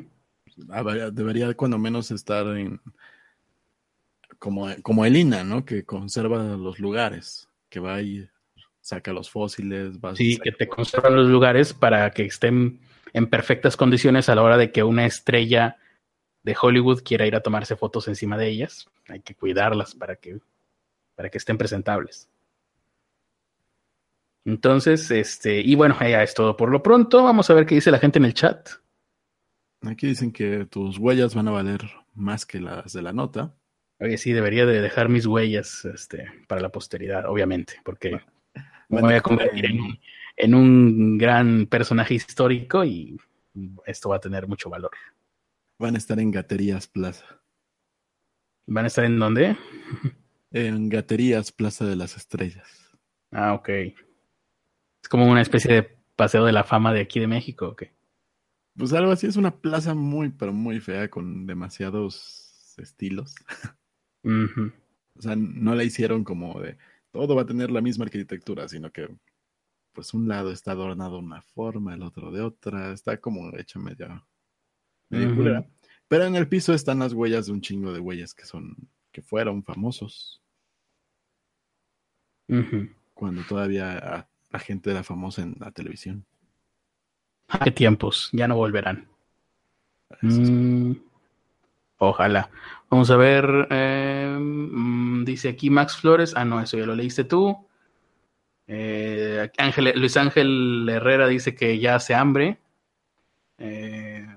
[1.14, 2.80] Debería cuando menos estar en
[4.39, 5.66] como, como Elina, ¿no?
[5.66, 8.28] Que conserva los lugares, que va y
[8.82, 9.95] saca los fósiles.
[10.15, 12.80] sí, que te conserva los lugares para que estén
[13.13, 15.78] en perfectas condiciones a la hora de que una estrella
[16.43, 18.88] de Hollywood quiera ir a tomarse fotos encima de ellas.
[19.09, 20.39] Hay que cuidarlas para que,
[21.15, 22.30] para que estén presentables.
[24.45, 27.22] Entonces, este, y bueno, ya es todo por lo pronto.
[27.22, 28.70] Vamos a ver qué dice la gente en el chat.
[29.82, 31.82] Aquí dicen que tus huellas van a valer
[32.15, 33.53] más que las de la nota.
[34.00, 38.22] Oye, sí, debería de dejar mis huellas este, para la posteridad, obviamente, porque
[38.89, 39.66] me voy a convertir
[40.36, 43.18] en, un gran personaje histórico y
[43.86, 44.91] esto va a tener mucho valor.
[45.80, 47.26] Van a estar en Gaterías Plaza.
[48.68, 49.58] ¿Van a estar en dónde?
[50.52, 52.98] En Gaterías Plaza de las Estrellas.
[53.32, 53.70] Ah, ok.
[53.70, 57.84] Es como una especie de paseo de la fama de aquí de México, ¿ok?
[58.78, 63.36] Pues algo así, es una plaza muy, pero muy fea, con demasiados estilos.
[64.24, 66.78] O sea, no la hicieron como de
[67.11, 69.09] todo va a tener la misma arquitectura, sino que
[69.93, 73.80] pues un lado está adornado de una forma, el otro de otra, está como hecho
[73.80, 74.24] medio,
[75.09, 75.65] medio
[76.07, 78.76] Pero en el piso están las huellas de un chingo de huellas que son,
[79.11, 80.43] que fueron famosos.
[83.15, 86.24] Cuando todavía la gente era famosa en la televisión.
[87.63, 88.30] ¿Qué tiempos?
[88.34, 89.07] Ya no volverán.
[90.22, 90.91] Mm,
[91.98, 92.50] ojalá.
[92.89, 93.68] Vamos a ver.
[93.70, 96.34] Eh, mm, dice aquí Max Flores.
[96.36, 97.68] Ah, no, eso ya lo leíste tú.
[98.68, 99.50] Eh,
[99.95, 102.60] Luis Ángel Herrera dice que ya hace hambre.
[103.58, 104.28] Eh,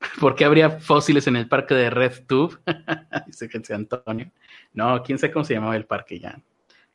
[0.20, 2.58] ¿Por qué habría fósiles en el parque de Red Tube?
[3.26, 4.30] dice que Antonio.
[4.72, 6.40] No, quién sabe cómo se llamaba el parque ya.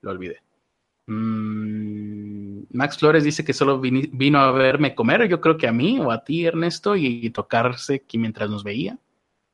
[0.01, 0.41] Lo olvidé.
[1.07, 5.99] Mm, Max Flores dice que solo vino a verme comer, yo creo que a mí
[5.99, 8.97] o a ti, Ernesto, y, tocarse aquí mientras nos veía.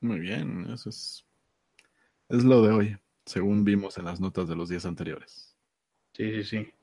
[0.02, 1.26] Muy bien, eso es,
[2.30, 5.58] es lo de hoy, según vimos en las notas de los días anteriores.
[6.14, 6.74] Sí, sí, sí.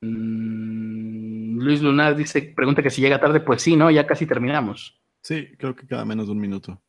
[0.00, 3.90] Mm, Luis Lunar dice, pregunta que si llega tarde, pues sí, ¿no?
[3.90, 5.00] Ya casi terminamos.
[5.22, 6.82] Sí, creo que cada menos de un minuto.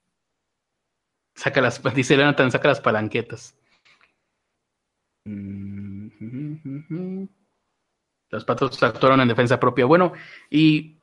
[1.36, 3.58] Saca las, dice Jonathan, saca las palanquetas.
[5.26, 7.26] Mm,
[8.30, 9.86] los patos actuaron en defensa propia.
[9.86, 10.14] Bueno,
[10.50, 10.95] y,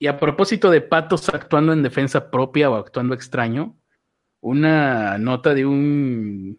[0.00, 3.76] y, a propósito de patos actuando en defensa propia o actuando extraño,
[4.40, 6.58] una nota de un.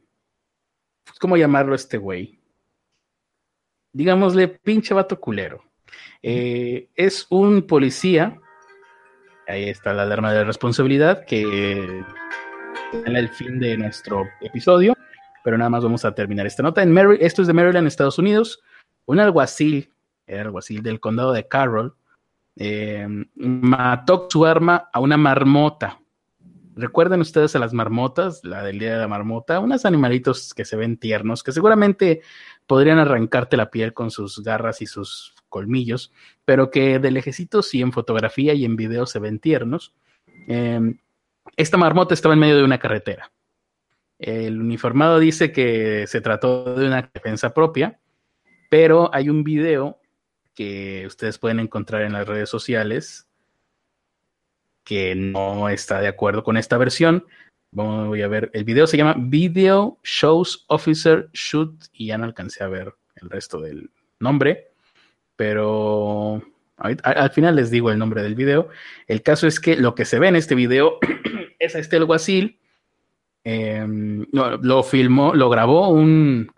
[1.19, 2.39] ¿Cómo llamarlo este güey?
[3.93, 5.63] Digámosle, pinche vato culero.
[6.21, 8.39] Eh, es un policía.
[9.47, 12.03] Ahí está la alarma de responsabilidad que
[12.93, 14.95] en el fin de nuestro episodio,
[15.43, 16.83] pero nada más vamos a terminar esta nota.
[16.83, 18.61] En esto es de Maryland, Estados Unidos.
[19.05, 19.91] Un alguacil,
[20.27, 21.95] el alguacil del condado de Carroll,
[22.55, 25.99] eh, mató su arma a una marmota.
[26.75, 29.59] ¿Recuerden ustedes a las marmotas, la del día de la marmota?
[29.59, 32.21] Unos animalitos que se ven tiernos, que seguramente
[32.65, 36.11] podrían arrancarte la piel con sus garras y sus colmillos,
[36.45, 39.93] pero que de lejecitos y en fotografía y en video se ven tiernos.
[40.47, 40.95] Eh,
[41.57, 43.31] esta marmota estaba en medio de una carretera.
[44.17, 47.99] El uniformado dice que se trató de una defensa propia,
[48.69, 50.00] pero hay un video
[50.53, 53.27] que ustedes pueden encontrar en las redes sociales
[54.83, 57.25] que no está de acuerdo con esta versión.
[57.71, 62.63] Voy a ver, el video se llama Video Shows Officer Shoot y ya no alcancé
[62.63, 63.89] a ver el resto del
[64.19, 64.71] nombre,
[65.35, 66.41] pero
[66.77, 68.69] al, final les digo el nombre del video.
[69.07, 70.97] El caso es que lo que se ve en este video
[71.59, 72.59] es a este alguacil.
[73.43, 76.51] Em, lo filmó, lo grabó un,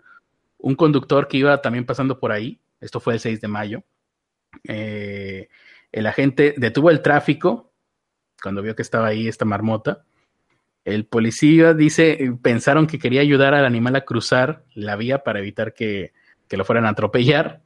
[0.58, 2.58] un, conductor que iba también pasando por ahí.
[2.84, 3.84] Esto fue el 6 de mayo.
[4.64, 5.48] Eh,
[5.90, 7.72] el agente detuvo el tráfico
[8.42, 10.04] cuando vio que estaba ahí esta marmota.
[10.84, 15.72] El policía dice, pensaron que quería ayudar al animal a cruzar la vía para evitar
[15.72, 16.12] que,
[16.46, 17.62] que lo fueran a atropellar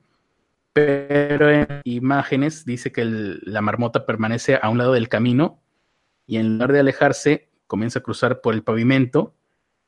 [0.78, 5.60] pero en imágenes dice que la marmota permanece a un lado del camino
[6.24, 9.34] y en lugar de alejarse comienza a cruzar por el pavimento.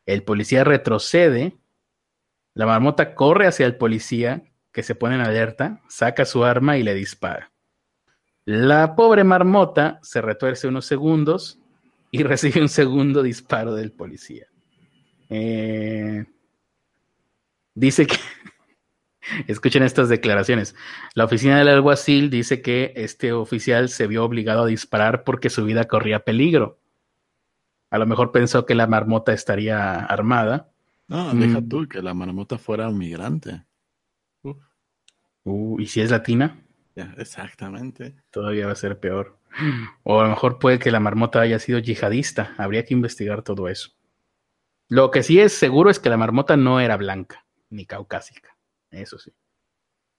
[0.04, 1.56] El policía retrocede,
[2.54, 4.42] la marmota corre hacia el policía
[4.72, 7.50] que se pone en alerta, saca su arma y le dispara.
[8.44, 11.58] La pobre marmota se retuerce unos segundos
[12.10, 14.46] y recibe un segundo disparo del policía.
[15.28, 16.24] Eh,
[17.74, 18.16] dice que
[19.46, 20.74] Escuchen estas declaraciones.
[21.14, 25.64] La oficina del alguacil dice que este oficial se vio obligado a disparar porque su
[25.64, 26.78] vida corría peligro.
[27.90, 30.70] A lo mejor pensó que la marmota estaría armada.
[31.08, 31.68] No, deja mm.
[31.68, 33.64] tú que la marmota fuera un migrante.
[35.44, 36.60] Uh, ¿Y si es latina?
[37.16, 38.14] exactamente.
[38.30, 39.38] Todavía va a ser peor.
[40.02, 42.54] O a lo mejor puede que la marmota haya sido yihadista.
[42.58, 43.90] Habría que investigar todo eso.
[44.88, 48.56] Lo que sí es seguro es que la marmota no era blanca ni caucásica.
[48.90, 49.32] Eso sí.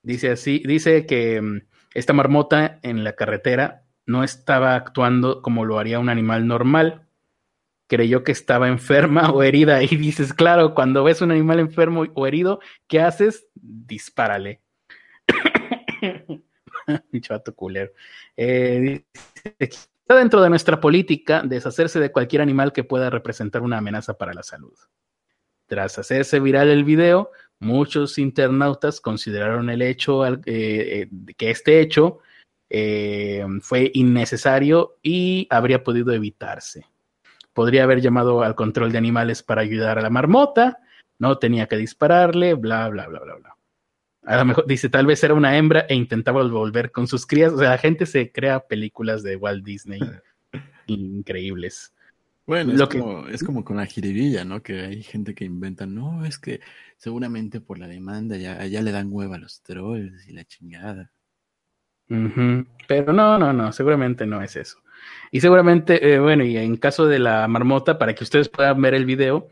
[0.03, 1.61] Dice así, dice que mm,
[1.93, 7.07] esta marmota en la carretera no estaba actuando como lo haría un animal normal.
[7.87, 9.83] Creyó que estaba enferma o herida.
[9.83, 13.47] Y dices, claro, cuando ves un animal enfermo o herido, ¿qué haces?
[13.53, 14.61] Dispárale.
[17.21, 17.91] Chato culero.
[18.35, 19.03] Eh,
[19.59, 24.33] está dentro de nuestra política deshacerse de cualquier animal que pueda representar una amenaza para
[24.33, 24.73] la salud.
[25.67, 32.17] Tras hacerse viral el video, Muchos internautas consideraron el hecho, eh, eh, que este hecho
[33.61, 36.87] fue innecesario y habría podido evitarse.
[37.53, 40.79] Podría haber llamado al control de animales para ayudar a la marmota,
[41.19, 43.57] no tenía que dispararle, bla, bla, bla, bla, bla.
[44.23, 47.53] A lo mejor dice, tal vez era una hembra e intentaba volver con sus crías.
[47.53, 49.99] O sea, la gente se crea películas de Walt Disney
[50.87, 51.93] increíbles.
[52.45, 54.61] Bueno, es, como, es como con la jiribilla, ¿no?
[54.61, 56.59] Que hay gente que inventa, no, es que
[56.97, 61.11] seguramente por la demanda ya, ya le dan hueva a los trolls y la chingada.
[62.87, 64.79] Pero no, no, no, seguramente no es eso.
[65.31, 68.95] Y seguramente, eh, bueno, y en caso de la marmota, para que ustedes puedan ver
[68.95, 69.47] el video,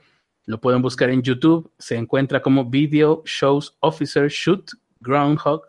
[0.50, 5.62] lo pueden buscar en YouTube, se encuentra como Video Shows Officer Shoot Groundhog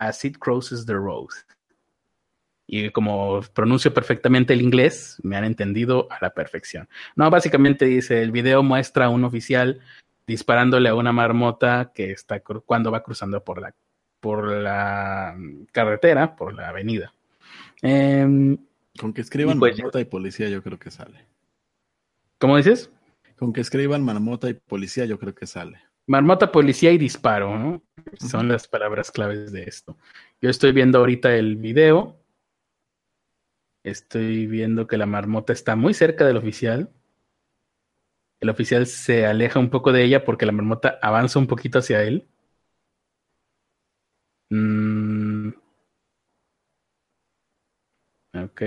[0.00, 1.28] as it crosses the road
[2.66, 6.88] y como pronuncio perfectamente el inglés, me han entendido a la perfección.
[7.14, 9.80] No, básicamente dice, el video muestra a un oficial
[10.26, 13.74] disparándole a una marmota que está cuando va cruzando por la,
[14.18, 15.36] por la
[15.70, 17.12] carretera, por la avenida.
[17.80, 18.56] Em,
[18.98, 21.26] Con que escriban pues marmota y policía yo creo que sale.
[22.38, 22.90] ¿Cómo dices?
[23.36, 25.80] Con que escriban marmota y policía yo creo que sale.
[26.06, 27.82] Marmota, policía y disparo, ¿no?
[28.18, 29.96] Son las palabras claves de esto.
[30.40, 32.20] Yo estoy viendo ahorita el video.
[33.82, 36.90] Estoy viendo que la marmota está muy cerca del oficial.
[38.40, 42.02] El oficial se aleja un poco de ella porque la marmota avanza un poquito hacia
[42.02, 42.28] él.
[44.50, 45.52] Mm.
[48.34, 48.62] Ok.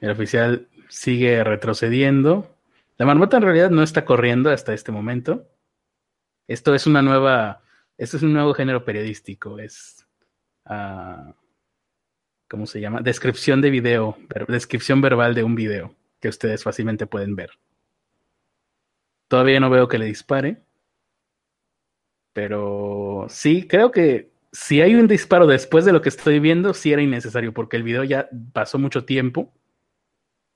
[0.00, 2.57] El oficial sigue retrocediendo.
[2.98, 5.48] La marmota en realidad no está corriendo hasta este momento.
[6.48, 7.62] Esto es una nueva,
[7.96, 9.60] esto es un nuevo género periodístico.
[9.60, 10.04] Es,
[10.68, 11.32] uh,
[12.48, 13.00] ¿cómo se llama?
[13.00, 14.18] Descripción de video,
[14.48, 17.50] descripción verbal de un video que ustedes fácilmente pueden ver.
[19.28, 20.60] Todavía no veo que le dispare,
[22.32, 26.92] pero sí, creo que si hay un disparo después de lo que estoy viendo, sí
[26.92, 29.52] era innecesario, porque el video ya pasó mucho tiempo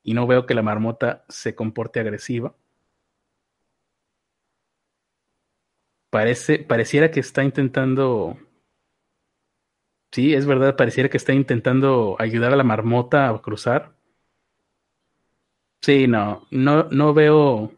[0.03, 2.55] y no veo que la marmota se comporte agresiva.
[6.11, 8.37] Parece, pareciera que está intentando.
[10.13, 13.95] Sí, es verdad, pareciera que está intentando ayudar a la marmota a cruzar.
[15.81, 17.73] Sí, no, no, no veo.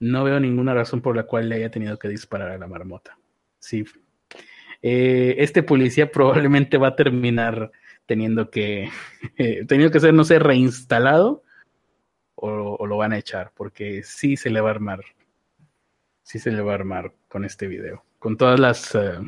[0.00, 3.18] No veo ninguna razón por la cual le haya tenido que disparar a la marmota.
[3.58, 3.84] Sí.
[4.82, 7.72] Eh, este policía probablemente va a terminar
[8.08, 8.90] teniendo que,
[9.68, 11.44] teniendo que ser, no sé, reinstalado
[12.34, 15.00] o, lo van a echar, porque sí se le va a armar,
[16.22, 18.04] sí se le va a armar con este video.
[18.18, 19.18] Con todas las, eh,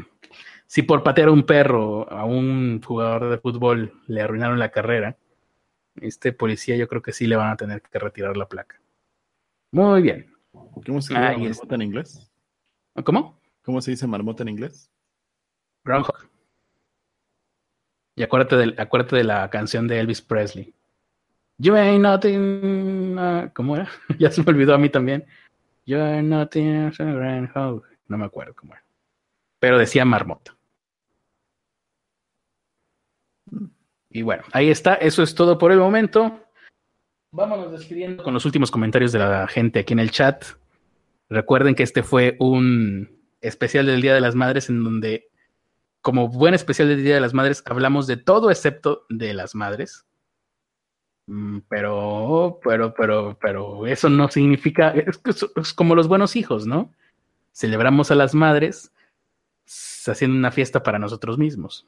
[0.67, 5.19] si por patear a un perro a un jugador de fútbol le arruinaron la carrera,
[5.97, 8.81] este policía yo creo que sí le van a tener que retirar la placa.
[9.73, 10.35] Muy bien.
[10.53, 12.33] ¿Cómo se dice marmota en inglés?
[13.05, 13.41] ¿Cómo?
[13.63, 14.91] ¿Cómo se dice marmota en inglés?
[15.85, 16.31] Groundhog.
[18.17, 18.57] Y acuérdate
[19.17, 20.75] de, la canción de Elvis Presley.
[21.59, 23.19] You ain't nothing.
[23.19, 23.89] Uh, ¿Cómo era?
[24.19, 25.25] ya se me olvidó a mí también.
[25.87, 26.93] You ain't nothing.
[28.09, 28.85] No me acuerdo cómo era.
[29.59, 30.57] Pero decía marmota.
[34.11, 34.95] Y bueno, ahí está.
[34.95, 36.41] Eso es todo por el momento.
[37.33, 40.45] Vámonos despidiendo con los últimos comentarios de la gente aquí en el chat.
[41.29, 45.30] Recuerden que este fue un especial del Día de las Madres en donde
[46.03, 50.07] como buen especial del Día de las Madres, hablamos de todo excepto de las madres.
[51.27, 55.21] Mm, pero, pero, pero, pero eso no significa, es,
[55.75, 56.93] como los buenos hijos, ¿no?
[57.53, 58.93] Celebramos a las madres
[60.07, 61.87] haciendo una fiesta para nosotros mismos.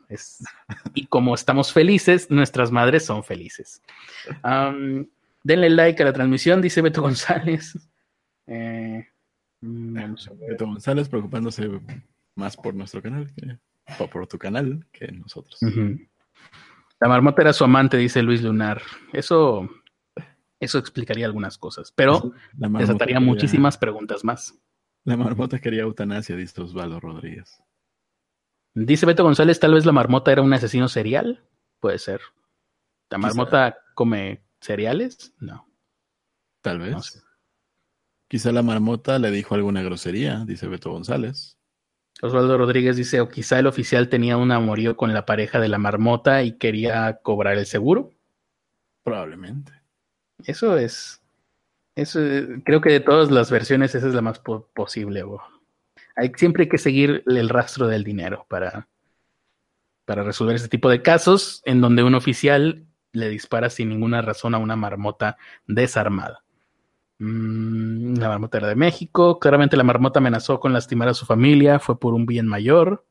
[0.95, 3.83] Y como estamos felices, nuestras madres son felices.
[5.43, 7.79] denle like a la transmisión, dice Beto González.
[8.47, 9.09] Eh,
[9.61, 10.15] mm,
[10.49, 11.81] Beto González preocupándose
[12.35, 13.33] más por nuestro canal
[14.11, 15.59] por tu canal que nosotros.
[17.01, 18.83] La marmota era su amante, dice Luis Lunar.
[19.13, 19.69] Eso,
[20.61, 24.59] eso explicaría algunas cosas, pero desataría muchísimas preguntas más.
[25.05, 27.63] La marmota quería eutanasia, dice Osvaldo Rodríguez.
[28.75, 31.45] Dice Beto González, tal vez la marmota era un asesino serial.
[31.81, 32.21] Puede ser.
[33.11, 35.35] ¿La marmota come cereales?
[35.41, 35.69] No.
[36.63, 37.23] Tal vez.
[38.29, 41.59] Quizá la marmota le dijo alguna grosería, dice Beto González.
[42.23, 45.79] Osvaldo Rodríguez dice, o quizá el oficial tenía un amorío con la pareja de la
[45.79, 48.13] marmota y quería cobrar el seguro.
[49.03, 49.73] Probablemente.
[50.45, 51.21] Eso es,
[51.97, 52.21] eso
[52.65, 55.25] creo que de todas las versiones esa es la más posible.
[56.15, 58.87] Hay, siempre hay que seguir el rastro del dinero para,
[60.05, 64.55] para resolver este tipo de casos en donde un oficial le dispara sin ninguna razón
[64.55, 66.45] a una marmota desarmada.
[67.23, 69.39] Mm, la marmota era de México.
[69.39, 71.79] Claramente la marmota amenazó con lastimar a su familia.
[71.79, 73.07] Fue por un bien mayor.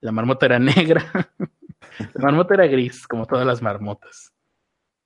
[0.00, 1.04] La marmota era negra.
[1.98, 4.32] la marmota era gris, como todas las marmotas.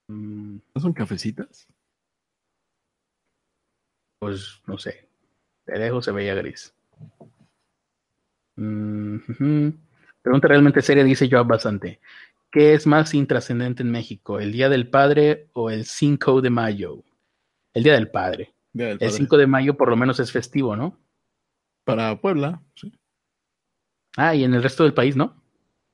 [0.07, 0.59] Mm.
[0.73, 1.67] ¿No son cafecitas?
[4.21, 5.09] Pues no sé.
[5.67, 6.73] De lejos se veía gris.
[8.55, 9.71] Mm,
[10.23, 12.01] Pregunta realmente seria, dice Joab Bastante.
[12.53, 17.03] ¿Qué es más intrascendente en México, el Día del Padre o el 5 de Mayo?
[17.79, 18.53] El Día del Padre.
[18.75, 20.99] El 5 de mayo por lo menos es festivo, ¿no?
[21.85, 22.93] Para Puebla, sí.
[24.17, 25.41] Ah, y en el resto del país, ¿no?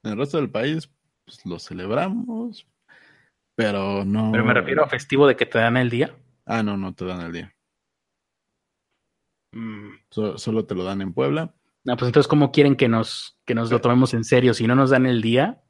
[0.02, 0.90] En el resto del país
[1.26, 2.66] pues, lo celebramos,
[3.54, 4.32] pero no.
[4.32, 6.16] Pero me refiero a festivo de que te dan el día.
[6.46, 7.54] Ah, no, no te dan el día.
[9.52, 9.90] Mm.
[10.08, 11.54] solo te lo dan en Puebla.
[11.84, 14.54] No, pues entonces, ¿cómo quieren que nos, que nos lo tomemos en serio?
[14.54, 15.62] Si no nos dan el día,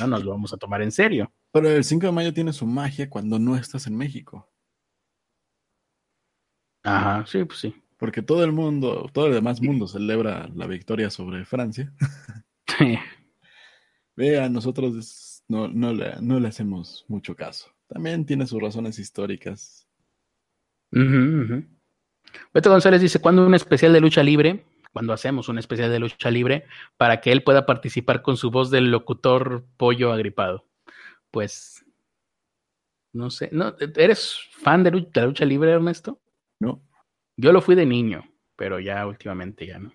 [0.00, 1.30] no nos lo vamos a tomar en serio.
[1.52, 4.50] Pero el 5 de mayo tiene su magia cuando no estás en México.
[6.82, 7.74] Ajá, sí, pues sí.
[7.96, 11.92] Porque todo el mundo, todo el demás mundo celebra la victoria sobre Francia.
[12.78, 12.96] Sí.
[14.16, 17.68] Vea, nosotros no, no, le, no le hacemos mucho caso.
[17.88, 19.86] También tiene sus razones históricas.
[20.90, 24.64] Beto González dice, ¿cuándo un especial de lucha libre?
[24.92, 26.66] cuando hacemos un especial de lucha libre
[26.96, 30.66] para que él pueda participar con su voz del locutor pollo agripado.
[31.30, 31.84] Pues,
[33.12, 33.74] no sé, ¿no?
[33.96, 36.20] ¿eres fan de, la lucha libre, Ernesto?
[36.60, 36.82] No.
[37.36, 38.24] Yo lo fui de niño,
[38.54, 39.92] pero ya últimamente ya no.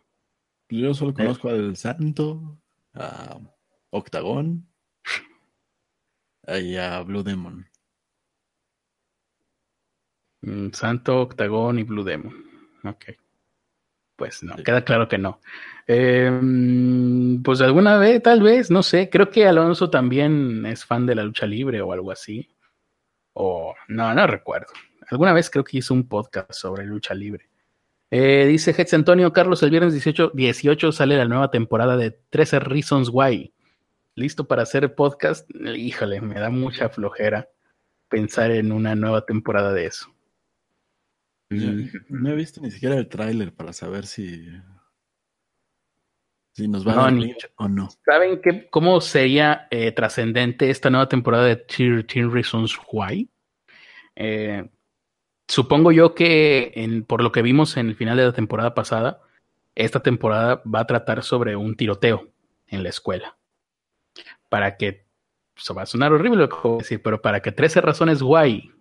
[0.70, 2.60] Yo solo conozco al Santo,
[2.94, 3.40] a
[3.92, 4.68] Octagón
[6.48, 7.68] y a Blue Demon.
[10.42, 12.34] Mm, Santo, Octagón y Blue Demon.
[12.84, 13.06] Ok.
[14.16, 15.42] Pues no, queda claro que no.
[15.88, 19.10] Em, pues alguna vez, tal vez, no sé.
[19.10, 22.50] Creo que Alonso también es fan de la lucha libre o algo así.
[23.34, 24.72] O no, no recuerdo.
[25.10, 27.50] Alguna vez creo que hizo un podcast sobre lucha libre.
[28.12, 32.60] Eh, dice Hetz Antonio Carlos, el viernes 18, 18 sale la nueva temporada de 13
[32.60, 33.54] Reasons Why.
[34.16, 35.50] ¿Listo para hacer podcast?
[35.54, 37.50] Híjole, me da mucha flojera
[38.08, 40.16] pensar en una nueva temporada de eso.
[41.50, 44.48] No he visto ni siquiera el tráiler para saber si,
[46.54, 47.14] si nos va a dar
[47.58, 47.90] o no.
[48.06, 53.30] ¿Saben qué, cómo sería eh, trascendente esta nueva temporada de Teen Reasons Why?
[54.16, 54.70] Eh,
[55.48, 59.22] supongo yo que por lo que vimos en el final de la temporada pasada,
[59.76, 62.30] esta temporada va a tratar sobre un tiroteo
[62.68, 63.38] en la escuela.
[64.50, 65.06] Para que,
[65.56, 68.72] eso va a sonar horrible lo que voy decir, pero para que 13 razones guay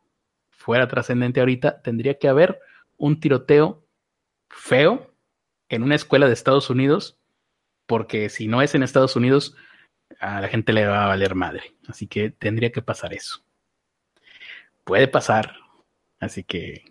[0.51, 2.61] fuera trascendente ahorita, tendría que haber
[2.97, 3.85] un tiroteo
[4.49, 5.15] feo
[5.69, 7.19] en una escuela de Estados Unidos,
[7.87, 9.57] porque si no es en Estados Unidos,
[10.21, 11.75] a la gente le va a valer madre.
[11.89, 13.45] Así que tendría que pasar eso.
[14.85, 15.64] Puede pasar.
[16.21, 16.85] Así que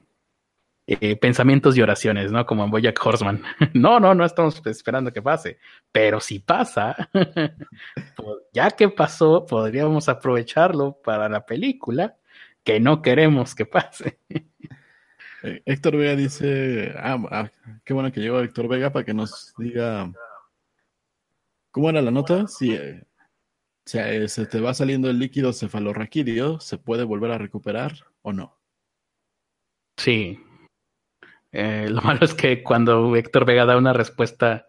[0.85, 2.45] eh, pensamientos y oraciones, ¿no?
[2.45, 3.41] Como en Boyack Horseman.
[3.73, 5.57] no, no, no estamos esperando que pase.
[5.91, 7.09] Pero si pasa,
[8.53, 12.17] ya que pasó, podríamos aprovecharlo para la película
[12.63, 14.19] que no queremos que pase.
[15.45, 17.51] Eh, Héctor Vega dice, ah, ah,
[17.83, 20.09] qué bueno que llegó Héctor Vega para que nos diga
[21.69, 22.47] cómo era la nota.
[22.47, 23.03] Si eh,
[23.83, 27.91] se te va saliendo el líquido cefalorraquídeo, ¿se puede volver a recuperar
[28.21, 28.57] o no?
[29.97, 30.39] Sí.
[31.51, 34.67] lo malo es que cuando Héctor Vega da una respuesta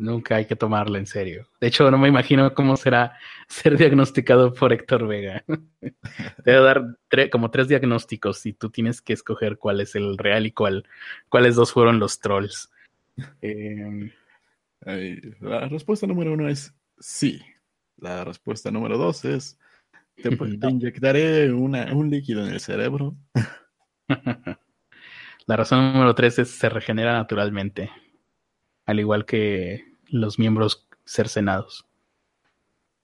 [0.00, 1.48] Nunca hay que tomarla en serio.
[1.60, 3.18] De hecho, no me imagino cómo será
[3.48, 5.44] ser diagnosticado por Héctor Vega.
[6.46, 6.96] A dar
[7.32, 10.86] como tres diagnósticos y tú tienes que escoger cuál es el real y cuál,
[11.28, 12.70] cuáles dos fueron los trolls.
[13.40, 14.12] Em,
[15.40, 17.42] la respuesta número uno es sí.
[17.96, 19.58] La respuesta número dos es
[20.14, 20.30] te,
[20.68, 23.16] inyectaré un líquido en el cerebro.
[25.48, 27.90] La razón número tres es se regenera naturalmente.
[28.84, 31.86] Al igual que los miembros cercenados.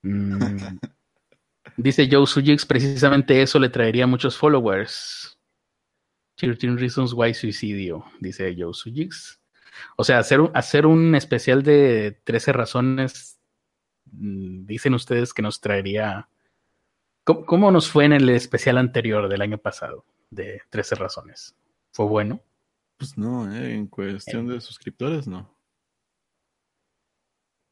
[0.03, 0.77] Mm.
[1.77, 5.37] Dice Joe Sujix, precisamente eso le traería muchos followers.
[6.35, 9.41] 13 Reasons Why Suicidio, dice Joe Sujix.
[9.95, 13.39] O sea, hacer un, hacer un especial de 13 razones,
[14.11, 16.29] mm, dicen ustedes que nos traería...
[17.23, 21.55] ¿Cómo, nos fue en el especial anterior del año pasado de 13 razones?
[21.95, 22.41] ¿Fue bueno?
[22.97, 25.57] Pues no, eh, en cuestión de suscriptores no.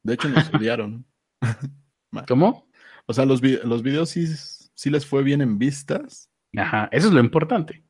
[0.02, 1.04] De hecho, nos odiaron.
[2.28, 2.66] ¿Cómo?
[3.04, 6.30] O sea, los, los videos sí, sí les fue bien en vistas.
[6.56, 7.84] Ajá, eso es lo importante.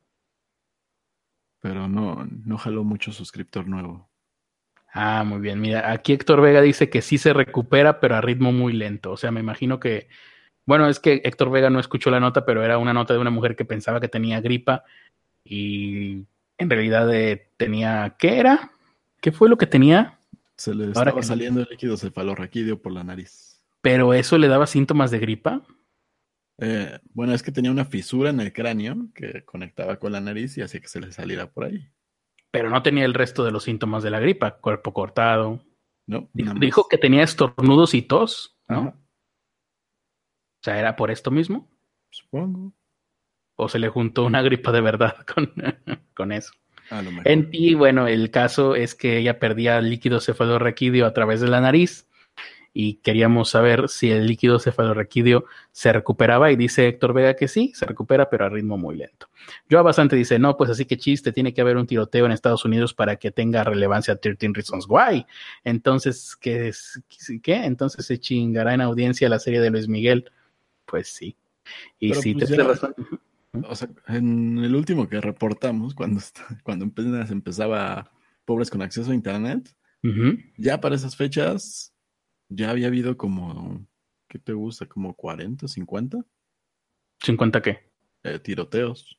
[1.60, 4.10] Pero no, no jaló mucho suscriptor nuevo.
[4.92, 5.60] Ah, muy bien.
[5.60, 9.12] Mira, aquí Héctor Vega dice que sí se recupera, pero a ritmo muy lento.
[9.12, 10.08] O sea, me imagino que.
[10.66, 13.30] Bueno, es que Héctor Vega no escuchó la nota, pero era una nota de una
[13.30, 14.82] mujer que pensaba que tenía gripa
[15.44, 16.24] y
[16.58, 18.16] en realidad eh, tenía.
[18.18, 18.72] ¿Qué era?
[19.20, 20.18] ¿Qué fue lo que tenía?
[20.56, 23.62] Se le estaba saliendo el líquido cefalorraquídeo por la nariz.
[23.80, 25.62] ¿Pero eso le daba síntomas de gripa?
[26.58, 30.56] Eh, bueno, es que tenía una fisura en el cráneo que conectaba con la nariz
[30.56, 31.88] y hacía que se le saliera por ahí.
[32.50, 35.60] Pero no tenía el resto de los síntomas de la gripa, cuerpo cortado.
[36.06, 36.30] No.
[36.32, 38.88] Dijo, que tenía estornudos y tos, ¿no?
[38.88, 41.68] O sea, ¿era por esto mismo?
[42.10, 42.72] Supongo.
[43.56, 45.52] ¿O se le juntó una gripa de verdad con,
[46.14, 46.52] con eso?
[47.24, 51.60] En ti, bueno, el caso es que ella perdía líquido cefalorraquídeo a través de la
[51.60, 52.06] nariz
[52.76, 57.72] y queríamos saber si el líquido cefalorraquídeo se recuperaba y dice Héctor Vega que sí,
[57.74, 59.28] se recupera, pero a ritmo muy lento.
[59.68, 62.64] Yo bastante dice, no, pues así que chiste, tiene que haber un tiroteo en Estados
[62.64, 65.24] Unidos para que tenga relevancia 13 Reasons Why.
[65.62, 67.00] Entonces, ¿qué es?
[67.42, 67.64] ¿Qué?
[67.64, 70.30] Entonces se chingará en audiencia la serie de Luis Miguel.
[70.84, 71.36] Pues sí.
[72.00, 72.94] Y si pues te razón.
[73.68, 76.20] O sea, en el último que reportamos, cuando,
[76.64, 78.10] cuando empezaba
[78.44, 79.74] Pobres con Acceso a Internet,
[80.58, 81.94] ya para esas fechas
[82.48, 83.86] ya había habido como,
[84.28, 84.86] ¿qué te gusta?
[84.86, 86.18] ¿Como 40, 50?
[87.24, 87.90] ¿50 qué?
[88.22, 89.18] Eh, tiroteos.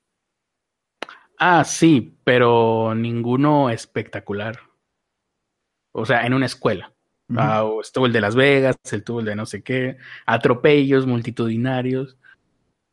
[1.37, 4.59] Ah, sí, pero ninguno espectacular.
[5.91, 6.93] O sea, en una escuela.
[7.35, 9.97] Ah, estuvo el de Las Vegas, el tuvo el de no sé qué,
[10.27, 12.19] atropellos multitudinarios,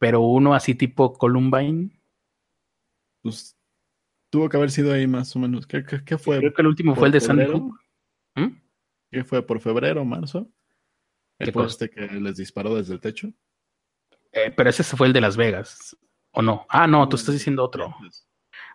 [0.02, 1.90] pero uno así tipo Columbine.
[3.22, 3.56] Pues
[4.30, 5.64] tuvo que haber sido ahí más o menos.
[5.64, 5.84] ¿Qué,
[6.18, 6.38] fue?
[6.38, 7.80] Creo que el último fue el de Sandy Hook.
[8.34, 8.48] ¿Mm?
[9.12, 9.46] ¿Qué fue?
[9.46, 10.50] ¿Por febrero o marzo?
[11.38, 13.32] ¿El poste que les disparó desde el techo?
[14.32, 15.96] Eh, pero ese fue el de Las Vegas,
[16.32, 16.66] ¿o no?
[16.68, 17.94] Ah, no, tú estás diciendo otro.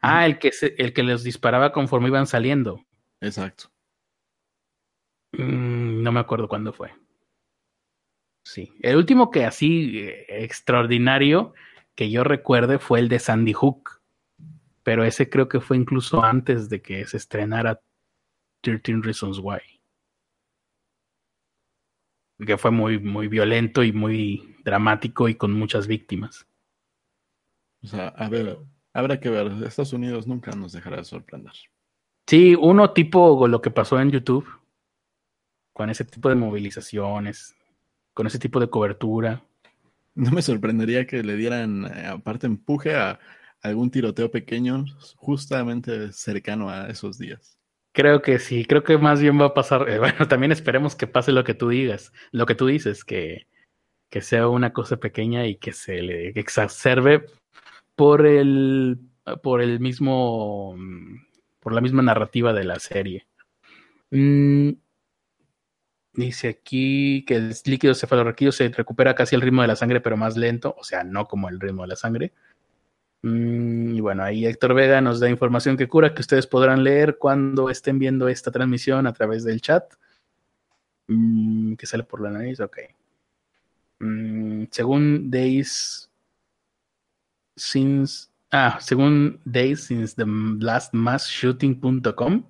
[0.02, 2.86] Ah, el que, el que les disparaba conforme iban saliendo.
[3.20, 3.70] Exacto.
[5.34, 6.94] Mm, no me acuerdo cuándo fue.
[8.48, 8.72] Sí.
[8.80, 11.54] El último que así eh, extraordinario
[11.96, 14.02] que yo recuerde fue el de Sandy Hook.
[14.84, 17.82] Pero ese creo que fue incluso antes de que se estrenara
[18.62, 19.60] 13 Reasons Why.
[22.46, 26.48] Que fue muy, muy violento y muy dramático y con muchas víctimas.
[27.84, 28.60] O sea, a ver,
[28.94, 29.48] habrá que ver.
[29.66, 31.54] Estados Unidos nunca nos dejará de sorprender.
[32.28, 34.48] Sí, uno tipo lo que pasó en YouTube
[35.74, 37.57] con ese tipo de movilizaciones,
[38.18, 39.44] con ese tipo de cobertura.
[40.16, 43.20] No me sorprendería que le dieran, eh, aparte, empuje a
[43.62, 44.86] algún tiroteo pequeño
[45.18, 47.60] justamente cercano a esos días.
[47.92, 51.06] Creo que sí, creo que más bien va a pasar, eh, bueno, también esperemos que
[51.06, 53.46] pase lo que tú digas, lo que tú dices, que,
[54.10, 57.28] que sea una cosa pequeña y que se le exacerbe
[57.96, 58.98] por el,
[59.44, 60.76] por el mismo,
[61.60, 63.28] por la misma narrativa de la serie.
[64.10, 64.72] Mm,
[66.18, 70.18] Dice aquí que el líquido cefalorraquídeo se recupera casi el ritmo de la sangre, pero
[70.18, 72.34] más lento, o sea, no como el ritmo de la sangre.
[73.22, 77.18] Mm, y bueno, ahí Héctor Vega nos da información que cura que ustedes podrán leer
[77.20, 79.94] cuando estén viendo esta transmisión a través del chat.
[81.08, 82.78] Mm, que sale por la nariz, ok.
[84.00, 86.10] Mm, según Days
[87.56, 92.44] since ah, según Days since the last mass shooting.com,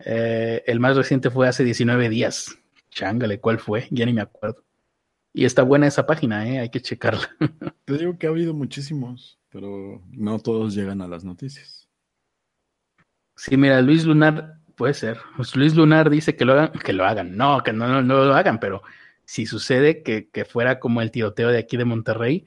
[0.00, 2.57] eh, el más reciente fue hace 19 días.
[2.90, 3.88] Chángale, ¿cuál fue?
[3.90, 4.64] Ya ni me acuerdo.
[5.32, 6.60] Y está buena esa página, ¿eh?
[6.60, 7.28] Hay que checarla.
[7.84, 11.88] Te digo que ha habido muchísimos, pero no todos llegan a las noticias.
[13.36, 15.18] Sí, mira, Luis Lunar, puede ser.
[15.36, 17.36] Pues Luis Lunar dice que lo hagan, que lo hagan.
[17.36, 18.82] No, que no, no, lo hagan, pero
[19.24, 22.46] si sucede que, que fuera como el tiroteo de aquí de Monterrey,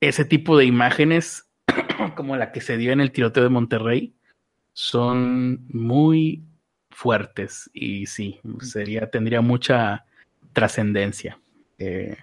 [0.00, 1.48] ese tipo de imágenes,
[2.16, 4.14] como la que se dio en el tiroteo de Monterrey,
[4.72, 6.44] son muy
[6.96, 10.06] fuertes y sí, sería, tendría mucha
[10.54, 11.38] trascendencia
[11.78, 12.16] eh,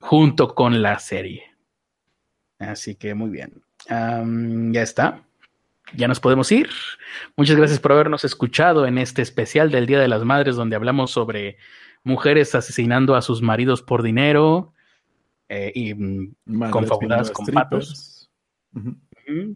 [0.00, 1.44] junto con la serie.
[2.58, 3.62] Así que muy bien.
[3.86, 5.22] ya está.
[5.94, 6.70] Ya nos podemos ir.
[7.36, 11.10] Muchas gracias por habernos escuchado en este especial del Día de las Madres, donde hablamos
[11.10, 11.58] sobre
[12.04, 14.72] mujeres asesinando a sus maridos por dinero
[15.50, 18.30] eh, y mm, confabuladas con patos.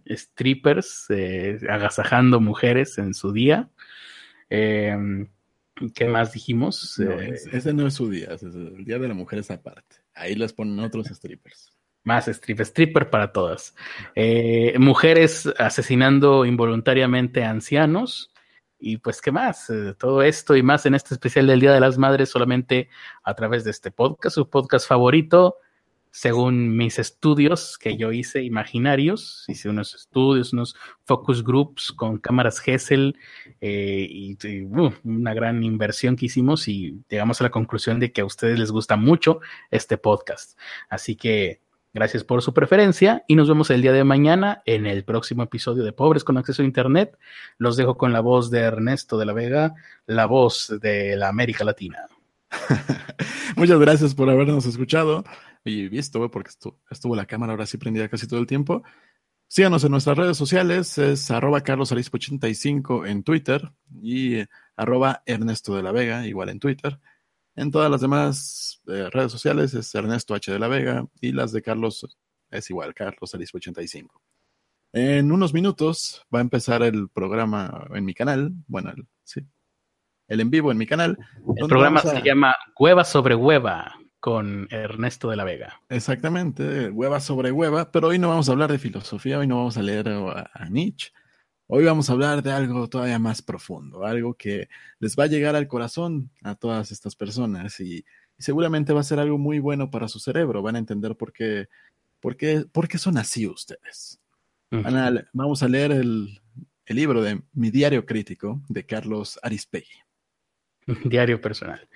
[0.07, 3.71] Strippers eh, agasajando mujeres en su día.
[4.51, 5.27] Eh,
[5.95, 6.99] ¿Qué más dijimos?
[6.99, 9.97] Eh, ese no es su día, es el día de la mujer es aparte.
[10.15, 11.73] Ahí les ponen otros strippers.
[12.05, 13.75] Más strippers, stripper para todas.
[14.15, 18.33] Eh, mujeres asesinando involuntariamente a ancianos.
[18.81, 19.69] Y pues, ¿qué más?
[19.70, 22.89] Eh, todo esto y más en este especial del Día de las Madres solamente
[23.25, 25.57] a través de este podcast, su podcast favorito
[26.11, 32.61] según mis estudios que yo hice imaginarios, hice unos estudios, unos focus groups con cámaras
[32.67, 33.17] Hessel
[33.61, 34.37] eh, y,
[35.05, 38.71] una gran inversión que hicimos y llegamos a la conclusión de que a ustedes les
[38.71, 39.41] gusta mucho
[39.71, 40.59] este podcast.
[40.89, 41.61] Así que
[41.93, 45.85] gracias por su preferencia y nos vemos el día de mañana en el próximo episodio
[45.85, 47.19] de Pobres con Acceso a Internet.
[47.59, 49.75] Los dejo con la voz de Ernesto de la Vega,
[50.07, 52.07] la voz de la América Latina.
[53.57, 55.25] Muchas gracias por habernos escuchado
[55.65, 56.51] y visto, porque
[56.91, 58.83] estuvo, la cámara ahora sí prendida casi todo el tiempo.
[59.47, 63.73] Síganos en nuestras redes sociales, es arroba carlosarispo85 en Twitter
[64.03, 64.43] y
[64.77, 66.99] arroba Ernesto de la Vega, igual en Twitter.
[67.57, 71.53] En todas las demás eh, redes sociales es Ernesto H de la Vega y las
[71.53, 72.07] de Carlos
[72.51, 74.23] es igual, Carlos Arispo 85.
[74.93, 79.41] En unos minutos va a empezar el programa en mi canal, bueno, el, sí,
[80.29, 81.19] el en vivo en mi canal.
[81.57, 85.81] El programa se llama Hueva sobre Hueva con Ernesto de la Vega.
[85.89, 89.77] Exactamente, hueva sobre hueva, pero hoy no vamos a hablar de filosofía, hoy no vamos
[89.77, 91.12] a leer a, Nietzsche,
[91.66, 94.69] hoy vamos a hablar de algo todavía más profundo, algo que
[94.99, 98.05] les va a llegar al corazón a todas estas personas y,
[98.39, 101.69] seguramente va a ser algo muy bueno para su cerebro, van a entender por qué,
[102.20, 104.20] por qué, por qué son así ustedes.
[105.32, 106.40] vamos a leer el,
[106.86, 109.85] el libro de Mi Diario Crítico de Carlos Arispe.
[111.05, 111.89] Diario personal.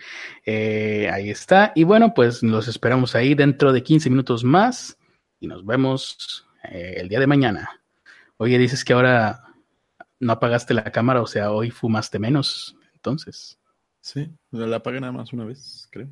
[0.45, 1.73] Eh, ahí está.
[1.75, 4.99] Y bueno, pues los esperamos ahí dentro de 15 minutos más
[5.41, 7.81] y nos vemos eh, el día de mañana.
[8.37, 9.43] Oye, dices que ahora
[10.21, 13.59] no apagaste la cámara, o sea, hoy fumaste menos, entonces.
[14.01, 16.09] Sí, la apagué nada más una vez, creo.